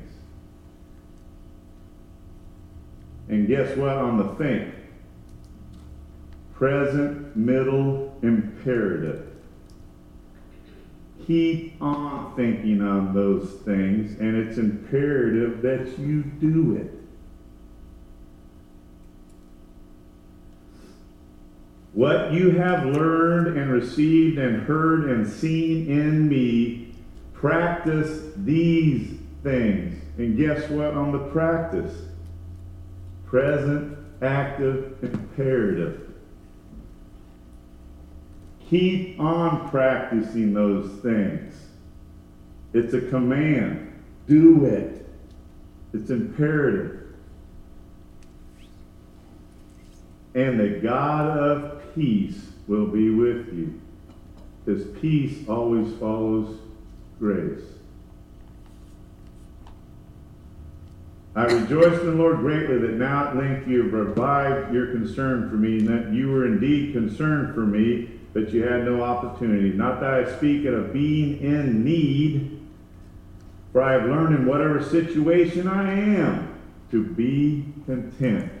And 3.29 3.47
guess 3.47 3.77
what 3.77 3.97
on 3.97 4.17
the 4.17 4.35
think? 4.35 4.73
Present, 6.55 7.35
middle, 7.35 8.17
imperative. 8.23 9.27
Keep 11.27 11.79
on 11.81 12.35
thinking 12.35 12.81
on 12.81 13.13
those 13.13 13.51
things, 13.65 14.19
and 14.19 14.35
it's 14.35 14.57
imperative 14.57 15.61
that 15.61 15.99
you 15.99 16.23
do 16.23 16.77
it. 16.77 16.96
What 21.97 22.31
you 22.31 22.51
have 22.51 22.85
learned 22.85 23.57
and 23.57 23.71
received 23.71 24.37
and 24.37 24.61
heard 24.61 25.09
and 25.09 25.27
seen 25.27 25.89
in 25.89 26.29
me, 26.29 26.93
practice 27.33 28.21
these 28.37 29.17
things. 29.41 29.99
And 30.19 30.37
guess 30.37 30.69
what 30.69 30.93
on 30.93 31.11
the 31.11 31.31
practice? 31.31 31.93
present, 33.27 33.97
active, 34.21 35.03
imperative. 35.03 36.13
Keep 38.69 39.19
on 39.19 39.69
practicing 39.69 40.53
those 40.53 40.89
things. 41.01 41.53
It's 42.73 42.93
a 42.93 43.01
command. 43.01 43.93
Do 44.27 44.65
it. 44.65 45.07
It's 45.93 46.09
imperative. 46.09 47.03
And 50.35 50.59
the 50.59 50.79
God 50.81 51.37
of 51.37 51.76
peace 51.97 52.39
will 52.67 52.85
be 52.85 53.09
with 53.09 53.51
you. 53.53 53.81
His 54.65 54.85
peace 54.99 55.47
always 55.49 55.97
follows 55.97 56.59
grace. 57.19 57.63
I 61.35 61.45
rejoice 61.45 61.99
in 61.99 62.05
the 62.07 62.15
Lord 62.15 62.37
greatly 62.39 62.77
that 62.79 62.93
now 62.93 63.29
at 63.29 63.35
length 63.35 63.67
you 63.67 63.83
have 63.83 63.93
revived 63.93 64.73
your 64.73 64.87
concern 64.87 65.49
for 65.49 65.55
me, 65.55 65.79
and 65.79 65.87
that 65.87 66.13
you 66.13 66.31
were 66.31 66.45
indeed 66.45 66.93
concerned 66.93 67.53
for 67.53 67.61
me, 67.61 68.09
but 68.33 68.51
you 68.51 68.63
had 68.63 68.85
no 68.85 69.03
opportunity. 69.03 69.69
Not 69.69 69.99
that 70.01 70.13
I 70.13 70.37
speak 70.37 70.65
of 70.65 70.93
being 70.93 71.39
in 71.39 71.83
need, 71.83 72.59
for 73.71 73.81
I 73.83 73.93
have 73.93 74.05
learned 74.05 74.35
in 74.35 74.45
whatever 74.45 74.83
situation 74.83 75.67
I 75.67 75.91
am 75.93 76.55
to 76.91 77.03
be 77.03 77.65
content. 77.85 78.51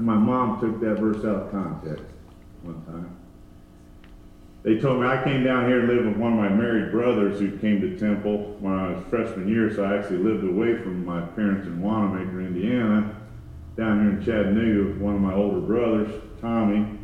And 0.00 0.06
my 0.06 0.14
mom 0.14 0.58
took 0.58 0.80
that 0.80 0.98
verse 0.98 1.18
out 1.26 1.42
of 1.42 1.50
context 1.50 2.04
one 2.62 2.82
time. 2.86 3.14
They 4.62 4.78
told 4.78 5.02
me 5.02 5.06
I 5.06 5.22
came 5.22 5.44
down 5.44 5.68
here 5.68 5.80
and 5.80 5.88
lived 5.88 6.06
with 6.06 6.16
one 6.16 6.32
of 6.32 6.38
my 6.38 6.48
married 6.48 6.90
brothers 6.90 7.38
who 7.38 7.58
came 7.58 7.82
to 7.82 7.98
Temple 7.98 8.56
when 8.60 8.72
I 8.72 8.92
was 8.92 9.04
freshman 9.10 9.46
year, 9.46 9.70
so 9.74 9.84
I 9.84 9.98
actually 9.98 10.20
lived 10.20 10.42
away 10.42 10.78
from 10.78 11.04
my 11.04 11.20
parents 11.20 11.66
in 11.66 11.82
Wanamaker, 11.82 12.40
Indiana, 12.40 13.14
down 13.76 14.00
here 14.00 14.18
in 14.18 14.24
Chattanooga 14.24 14.88
with 14.88 15.02
one 15.02 15.16
of 15.16 15.20
my 15.20 15.34
older 15.34 15.60
brothers, 15.60 16.10
Tommy. 16.40 16.98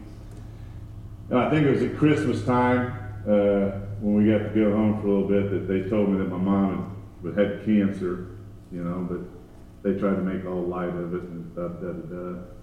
And 1.29 1.39
I 1.39 1.51
think 1.51 1.67
it 1.67 1.73
was 1.73 1.83
at 1.83 1.99
Christmas 1.99 2.47
time 2.47 2.93
uh, 3.29 3.77
when 4.01 4.15
we 4.15 4.33
got 4.33 4.39
to 4.39 4.53
go 4.55 4.75
home 4.75 5.03
for 5.03 5.09
a 5.09 5.11
little 5.11 5.29
bit 5.29 5.51
that 5.51 5.71
they 5.71 5.87
told 5.91 6.09
me 6.09 6.17
that 6.17 6.31
my 6.31 6.39
mom 6.39 6.97
had, 7.23 7.37
had 7.37 7.65
cancer, 7.67 8.39
you 8.73 8.83
know, 8.83 9.07
but 9.07 9.21
they 9.83 10.01
tried 10.01 10.15
to 10.15 10.23
make 10.23 10.47
all 10.47 10.63
light 10.63 10.89
of 10.89 11.13
it 11.13 11.25
and 11.25 11.55
da 11.55 11.69
da 11.69 11.93
da 11.93 11.93
da, 11.93 12.56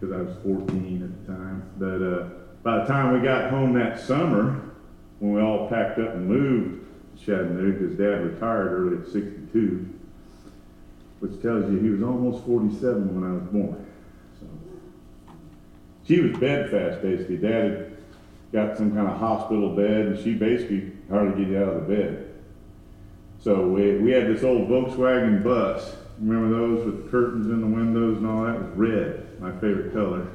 because 0.00 0.14
I 0.16 0.22
was 0.22 0.34
14 0.42 1.02
at 1.02 1.26
the 1.26 1.32
time. 1.32 1.70
But 1.76 2.02
uh, 2.02 2.28
by 2.62 2.78
the 2.78 2.84
time 2.86 3.12
we 3.12 3.20
got 3.20 3.50
home 3.50 3.74
that 3.74 4.00
summer, 4.00 4.62
when 5.18 5.34
we 5.34 5.40
all 5.40 5.68
packed 5.68 5.98
up 5.98 6.14
and 6.14 6.26
moved 6.26 6.86
to 7.18 7.24
Chattanooga, 7.24 7.78
his 7.78 7.96
dad 7.96 8.24
retired 8.24 8.72
early 8.72 8.98
at 8.98 9.06
62, 9.12 9.88
which 11.20 11.42
tells 11.42 11.70
you 11.70 11.78
he 11.78 11.90
was 11.90 12.02
almost 12.02 12.44
47 12.46 13.20
when 13.20 13.30
I 13.30 13.34
was 13.34 13.48
born. 13.50 13.86
So, 14.40 14.46
she 16.06 16.20
was 16.20 16.38
bedfast, 16.38 17.02
basically. 17.02 17.36
Dad 17.36 17.64
had 17.64 17.96
got 18.52 18.76
some 18.78 18.94
kind 18.94 19.06
of 19.06 19.18
hospital 19.18 19.76
bed, 19.76 20.06
and 20.06 20.18
she 20.18 20.34
basically 20.34 20.92
hardly 21.10 21.44
get 21.44 21.62
out 21.62 21.68
of 21.68 21.86
the 21.86 21.94
bed. 21.94 22.26
So 23.42 23.68
we, 23.68 23.98
we 23.98 24.10
had 24.12 24.26
this 24.26 24.42
old 24.42 24.68
Volkswagen 24.68 25.42
bus. 25.42 25.96
Remember 26.20 26.54
those 26.54 26.84
with 26.84 27.04
the 27.04 27.10
curtains 27.10 27.46
in 27.46 27.60
the 27.60 27.66
windows 27.66 28.18
and 28.18 28.26
all 28.26 28.44
that? 28.44 28.56
It 28.56 28.62
was 28.62 28.76
red, 28.76 29.40
my 29.40 29.52
favorite 29.52 29.92
color, 29.92 30.28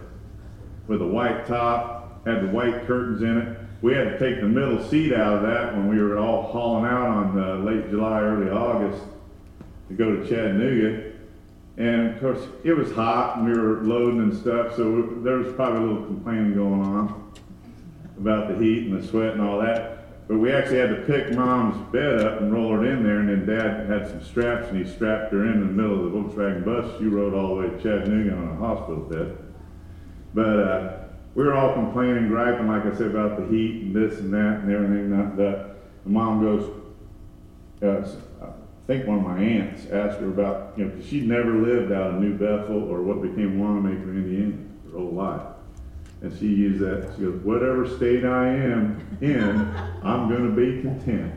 with 0.87 1.01
a 1.01 1.07
white 1.07 1.45
top, 1.45 2.25
had 2.25 2.41
the 2.41 2.47
white 2.47 2.87
curtains 2.87 3.21
in 3.21 3.37
it 3.37 3.59
we 3.85 3.93
had 3.93 4.17
to 4.17 4.19
take 4.19 4.41
the 4.41 4.47
middle 4.47 4.83
seat 4.83 5.13
out 5.13 5.37
of 5.37 5.41
that 5.43 5.75
when 5.75 5.87
we 5.87 6.01
were 6.01 6.17
all 6.17 6.41
hauling 6.41 6.85
out 6.85 7.07
on 7.07 7.39
uh, 7.39 7.57
late 7.57 7.87
July, 7.91 8.19
early 8.19 8.49
August 8.49 9.03
to 9.89 9.93
go 9.93 10.15
to 10.15 10.27
Chattanooga. 10.27 11.11
And 11.77 12.15
of 12.15 12.19
course, 12.19 12.47
it 12.63 12.73
was 12.73 12.91
hot 12.93 13.37
and 13.37 13.45
we 13.45 13.53
were 13.55 13.83
loading 13.83 14.21
and 14.21 14.35
stuff, 14.35 14.75
so 14.75 15.19
there 15.23 15.37
was 15.37 15.53
probably 15.53 15.81
a 15.81 15.83
little 15.83 16.05
complaining 16.05 16.55
going 16.55 16.81
on 16.81 17.31
about 18.17 18.47
the 18.47 18.55
heat 18.57 18.87
and 18.87 18.99
the 18.99 19.07
sweat 19.07 19.33
and 19.33 19.41
all 19.41 19.59
that. 19.59 19.94
But 20.27 20.37
we 20.37 20.51
actually 20.51 20.79
had 20.79 20.89
to 20.89 21.03
pick 21.05 21.33
mom's 21.33 21.77
bed 21.91 22.21
up 22.21 22.41
and 22.41 22.51
roll 22.51 22.71
her 22.71 22.85
in 22.85 23.03
there, 23.03 23.19
and 23.19 23.29
then 23.29 23.45
dad 23.45 23.87
had 23.87 24.09
some 24.09 24.23
straps 24.23 24.67
and 24.69 24.83
he 24.83 24.91
strapped 24.91 25.31
her 25.31 25.45
in 25.45 25.59
the 25.59 25.65
middle 25.67 26.05
of 26.05 26.11
the 26.11 26.17
Volkswagen 26.17 26.65
bus. 26.65 26.97
She 26.97 27.05
rode 27.05 27.35
all 27.35 27.55
the 27.55 27.61
way 27.61 27.69
to 27.69 27.77
Chattanooga 27.77 28.35
on 28.35 28.49
a 28.49 28.55
hospital 28.55 29.01
bed. 29.01 29.37
But 30.33 30.59
uh, 30.59 30.97
we 31.35 31.43
were 31.43 31.53
all 31.53 31.73
complaining, 31.73 32.27
griping, 32.27 32.67
like 32.67 32.85
I 32.85 32.97
said, 32.97 33.07
about 33.07 33.37
the 33.37 33.55
heat 33.55 33.83
and 33.83 33.95
this 33.95 34.19
and 34.19 34.33
that 34.33 34.61
and 34.61 34.71
everything. 34.71 35.15
Not 35.15 35.37
that. 35.37 35.75
And 36.05 36.13
mom 36.13 36.41
goes, 36.41 36.71
uh, 37.83 38.09
I 38.41 38.87
think 38.87 39.05
one 39.05 39.19
of 39.19 39.23
my 39.23 39.39
aunts 39.39 39.85
asked 39.91 40.19
her 40.19 40.27
about, 40.27 40.73
you 40.77 40.85
know, 40.85 41.01
she'd 41.01 41.27
never 41.27 41.53
lived 41.53 41.91
out 41.91 42.15
in 42.15 42.21
New 42.21 42.33
Bethel 42.33 42.83
or 42.83 43.03
what 43.03 43.21
became 43.21 43.59
Wanamaker, 43.59 44.09
Indiana, 44.09 44.57
her 44.91 44.97
whole 44.97 45.11
life. 45.11 45.54
And 46.25 46.39
she 46.39 46.47
used 46.47 46.79
that. 46.79 47.13
She 47.15 47.21
goes, 47.21 47.35
whatever 47.43 47.87
state 47.87 48.25
I 48.25 48.47
am 48.47 49.19
in, 49.21 49.59
I'm 50.03 50.27
going 50.27 50.49
to 50.49 50.55
be 50.55 50.81
content. 50.81 51.31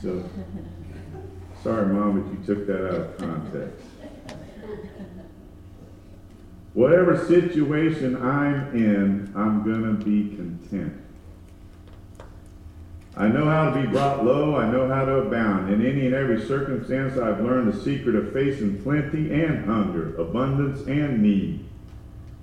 So, 0.00 0.22
sorry, 1.60 1.92
mom, 1.92 2.22
but 2.22 2.30
you 2.30 2.54
took 2.54 2.64
that 2.68 2.86
out 2.86 2.94
of 2.94 3.18
context. 3.18 3.84
Whatever 6.74 7.26
situation 7.26 8.22
I'm 8.22 8.76
in, 8.76 9.32
I'm 9.34 9.64
going 9.64 9.82
to 9.82 9.94
be 9.94 10.36
content. 10.36 10.94
I 13.14 13.28
know 13.28 13.44
how 13.44 13.70
to 13.70 13.80
be 13.80 13.86
brought 13.86 14.24
low. 14.24 14.56
I 14.56 14.70
know 14.70 14.88
how 14.88 15.04
to 15.04 15.16
abound. 15.16 15.72
In 15.72 15.84
any 15.84 16.06
and 16.06 16.14
every 16.14 16.40
circumstance, 16.46 17.18
I've 17.18 17.40
learned 17.40 17.72
the 17.72 17.82
secret 17.82 18.14
of 18.14 18.32
facing 18.32 18.82
plenty 18.82 19.32
and 19.32 19.66
hunger, 19.66 20.16
abundance 20.16 20.86
and 20.86 21.22
need. 21.22 21.64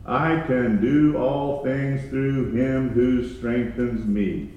I 0.06 0.42
can 0.48 0.80
do 0.80 1.18
all 1.18 1.64
things 1.64 2.08
through 2.10 2.52
him 2.52 2.90
who 2.90 3.28
strengthens 3.28 4.06
me. 4.06 4.52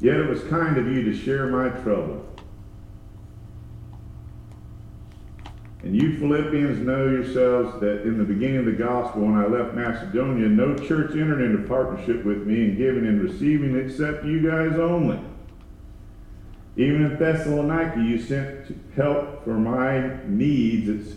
Yet 0.00 0.16
it 0.16 0.28
was 0.28 0.42
kind 0.44 0.76
of 0.76 0.86
you 0.88 1.04
to 1.04 1.16
share 1.16 1.46
my 1.46 1.68
trouble. 1.68 2.33
And 5.84 5.94
you 5.94 6.18
Philippians 6.18 6.78
know 6.78 7.10
yourselves 7.10 7.78
that 7.80 8.02
in 8.04 8.16
the 8.16 8.24
beginning 8.24 8.56
of 8.56 8.64
the 8.64 8.72
gospel, 8.72 9.20
when 9.26 9.34
I 9.34 9.46
left 9.46 9.74
Macedonia, 9.74 10.48
no 10.48 10.74
church 10.78 11.10
entered 11.10 11.42
into 11.42 11.68
partnership 11.68 12.24
with 12.24 12.46
me 12.46 12.64
in 12.64 12.78
giving 12.78 13.06
and 13.06 13.20
receiving 13.20 13.76
except 13.76 14.24
you 14.24 14.40
guys 14.40 14.78
only. 14.78 15.20
Even 16.76 17.04
in 17.04 17.18
Thessalonica, 17.18 18.00
you 18.00 18.18
sent 18.18 18.74
help 18.96 19.44
for 19.44 19.58
my 19.58 20.24
needs. 20.26 20.88
It's 20.88 21.16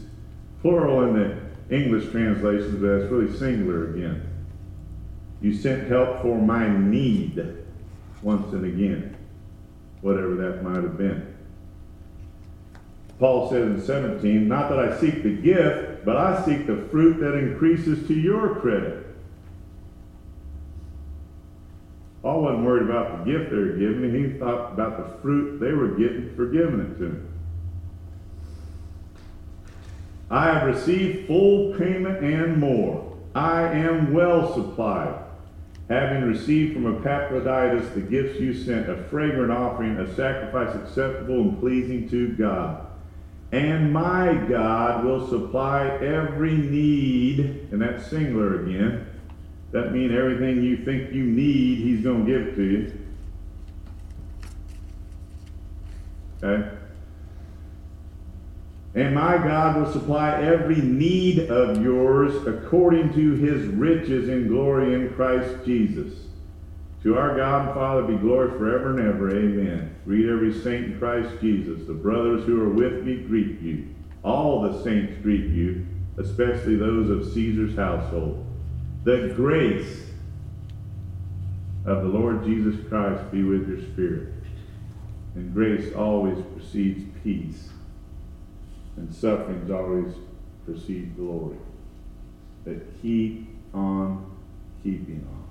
plural 0.61 1.03
in 1.03 1.13
the 1.13 1.73
English 1.73 2.11
translations, 2.11 2.75
but 2.81 2.89
it's 2.89 3.11
really 3.11 3.37
singular 3.37 3.93
again. 3.93 4.21
You 5.41 5.53
sent 5.53 5.87
help 5.87 6.21
for 6.21 6.37
my 6.37 6.67
need 6.67 7.41
once 8.21 8.51
and 8.51 8.65
again, 8.65 9.15
whatever 10.01 10.35
that 10.35 10.61
might 10.61 10.83
have 10.83 10.97
been. 10.97 11.36
Paul 13.19 13.49
says 13.49 13.63
in 13.63 13.81
17, 13.81 14.47
Not 14.47 14.69
that 14.69 14.79
I 14.79 14.99
seek 14.99 15.23
the 15.23 15.35
gift, 15.35 16.05
but 16.05 16.17
I 16.17 16.45
seek 16.45 16.67
the 16.67 16.87
fruit 16.91 17.19
that 17.19 17.33
increases 17.33 18.07
to 18.07 18.13
your 18.13 18.55
credit. 18.55 19.05
Paul 22.21 22.43
wasn't 22.43 22.65
worried 22.65 22.83
about 22.83 23.25
the 23.25 23.31
gift 23.31 23.51
they 23.51 23.57
were 23.57 23.77
giving 23.77 24.13
he 24.13 24.37
thought 24.37 24.73
about 24.73 24.97
the 24.97 25.21
fruit 25.21 25.59
they 25.59 25.71
were 25.71 25.89
getting 25.89 26.35
for 26.35 26.47
giving 26.47 26.79
it 26.79 26.97
to 26.99 27.05
him. 27.05 27.33
I 30.29 30.45
have 30.51 30.67
received 30.67 31.27
full 31.27 31.73
payment 31.75 32.23
and 32.23 32.57
more. 32.57 33.15
I 33.33 33.61
am 33.61 34.13
well 34.13 34.53
supplied, 34.53 35.23
having 35.89 36.23
received 36.23 36.73
from 36.73 36.97
Epaphroditus 36.97 37.93
the 37.93 38.01
gifts 38.01 38.39
you 38.39 38.53
sent, 38.53 38.89
a 38.89 39.03
fragrant 39.03 39.51
offering, 39.51 39.97
a 39.97 40.13
sacrifice 40.15 40.75
acceptable 40.75 41.41
and 41.41 41.59
pleasing 41.59 42.09
to 42.09 42.29
God. 42.29 42.86
And 43.51 43.93
my 43.93 44.33
God 44.33 45.05
will 45.05 45.27
supply 45.27 45.87
every 45.87 46.53
need, 46.53 47.67
and 47.71 47.81
that's 47.81 48.07
singular 48.07 48.63
again. 48.63 49.07
That 49.71 49.93
means 49.93 50.11
everything 50.11 50.63
you 50.63 50.83
think 50.83 51.13
you 51.13 51.23
need, 51.23 51.79
He's 51.79 52.03
going 52.03 52.25
to 52.25 52.31
give 52.31 52.55
to 52.55 52.63
you. 52.63 52.99
Okay? 56.43 56.77
And 58.95 59.13
my 59.13 59.37
God 59.37 59.77
will 59.77 59.91
supply 59.91 60.41
every 60.41 60.81
need 60.81 61.51
of 61.51 61.83
yours 61.83 62.47
according 62.47 63.13
to 63.13 63.33
his 63.35 63.67
riches 63.67 64.27
in 64.27 64.47
glory 64.47 64.95
in 64.95 65.13
Christ 65.13 65.63
Jesus. 65.63 66.26
To 67.07 67.17
our 67.17 67.37
God 67.37 67.67
and 67.67 67.73
Father 67.73 68.01
be 68.01 68.17
glory 68.17 68.49
forever 68.57 68.89
and 68.89 68.99
ever. 68.99 69.29
Amen. 69.29 69.95
Greet 70.03 70.27
every 70.27 70.53
saint 70.53 70.87
in 70.87 70.99
Christ 70.99 71.39
Jesus. 71.39 71.87
The 71.87 71.93
brothers 71.93 72.45
who 72.45 72.61
are 72.61 72.69
with 72.69 73.05
me 73.05 73.15
greet 73.15 73.61
you. 73.61 73.95
All 74.25 74.63
the 74.63 74.83
saints 74.83 75.13
greet 75.23 75.45
you, 75.45 75.87
especially 76.17 76.75
those 76.75 77.09
of 77.09 77.33
Caesar's 77.33 77.77
household. 77.77 78.45
The 79.05 79.31
grace 79.37 80.07
of 81.85 82.03
the 82.03 82.09
Lord 82.09 82.43
Jesus 82.43 82.75
Christ 82.89 83.31
be 83.31 83.41
with 83.41 83.69
your 83.69 83.79
spirit. 83.93 84.33
And 85.35 85.53
grace 85.53 85.93
always 85.93 86.43
precedes 86.57 87.05
peace 87.23 87.69
and 88.97 89.15
sufferings 89.15 89.71
always 89.71 90.13
precede 90.65 91.15
glory. 91.15 91.55
But 92.65 93.01
keep 93.01 93.47
on 93.73 94.29
keeping 94.83 95.25
on. 95.31 95.46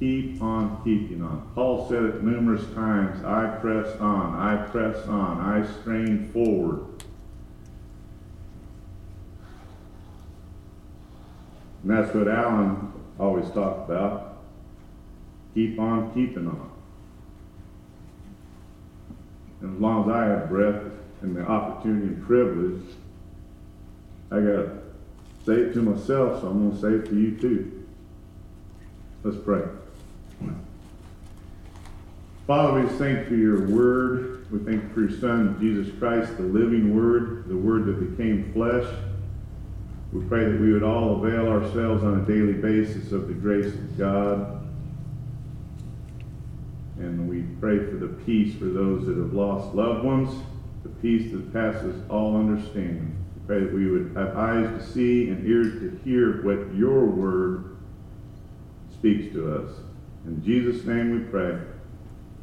Keep 0.00 0.40
on 0.40 0.80
keeping 0.84 1.22
on. 1.22 1.50
Paul 1.54 1.88
said 1.88 2.04
it 2.04 2.22
numerous 2.22 2.64
times 2.72 3.24
I 3.24 3.58
press 3.60 3.98
on, 3.98 4.34
I 4.36 4.64
press 4.68 5.04
on, 5.08 5.40
I 5.40 5.66
strain 5.80 6.30
forward. 6.32 6.84
And 11.82 11.90
that's 11.90 12.14
what 12.14 12.28
Alan 12.28 12.92
always 13.18 13.50
talked 13.50 13.90
about. 13.90 14.38
Keep 15.54 15.80
on 15.80 16.12
keeping 16.14 16.46
on. 16.46 16.70
And 19.60 19.74
as 19.74 19.80
long 19.80 20.08
as 20.08 20.14
I 20.14 20.24
have 20.26 20.48
breath 20.48 20.82
and 21.22 21.34
the 21.34 21.42
opportunity 21.44 22.06
and 22.06 22.24
privilege, 22.24 22.82
I 24.30 24.36
got 24.36 24.44
to 24.44 24.78
say 25.44 25.54
it 25.54 25.72
to 25.72 25.82
myself, 25.82 26.40
so 26.40 26.48
I'm 26.48 26.70
going 26.70 26.80
to 26.80 26.80
say 26.80 27.04
it 27.04 27.10
to 27.10 27.20
you 27.20 27.36
too. 27.36 27.86
Let's 29.24 29.38
pray. 29.38 29.62
Father, 32.48 32.80
we 32.80 32.88
thank 32.96 33.18
you 33.18 33.24
for 33.26 33.34
your 33.34 33.68
word. 33.68 34.50
We 34.50 34.60
thank 34.60 34.82
you 34.82 34.88
for 34.94 35.00
your 35.02 35.20
Son, 35.20 35.60
Jesus 35.60 35.94
Christ, 35.98 36.34
the 36.38 36.44
living 36.44 36.96
word, 36.96 37.46
the 37.46 37.54
word 37.54 37.84
that 37.84 38.16
became 38.16 38.50
flesh. 38.54 38.88
We 40.14 40.24
pray 40.24 40.46
that 40.46 40.58
we 40.58 40.72
would 40.72 40.82
all 40.82 41.22
avail 41.22 41.46
ourselves 41.46 42.02
on 42.02 42.20
a 42.20 42.22
daily 42.22 42.54
basis 42.54 43.12
of 43.12 43.28
the 43.28 43.34
grace 43.34 43.66
of 43.66 43.98
God. 43.98 44.66
And 46.96 47.28
we 47.28 47.42
pray 47.60 47.80
for 47.80 47.96
the 47.96 48.08
peace 48.24 48.58
for 48.58 48.64
those 48.64 49.04
that 49.04 49.18
have 49.18 49.34
lost 49.34 49.74
loved 49.74 50.06
ones, 50.06 50.42
the 50.84 50.88
peace 50.88 51.30
that 51.32 51.52
passes 51.52 52.02
all 52.08 52.34
understanding. 52.34 53.14
We 53.34 53.46
pray 53.46 53.60
that 53.60 53.74
we 53.74 53.90
would 53.90 54.16
have 54.16 54.38
eyes 54.38 54.70
to 54.70 54.90
see 54.90 55.28
and 55.28 55.46
ears 55.46 55.82
to 55.82 56.00
hear 56.02 56.42
what 56.42 56.74
your 56.74 57.04
word 57.04 57.76
speaks 58.94 59.34
to 59.34 59.54
us. 59.54 59.70
In 60.24 60.42
Jesus' 60.42 60.86
name 60.86 61.10
we 61.10 61.30
pray. 61.30 61.58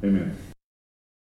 Amen. 0.06 0.45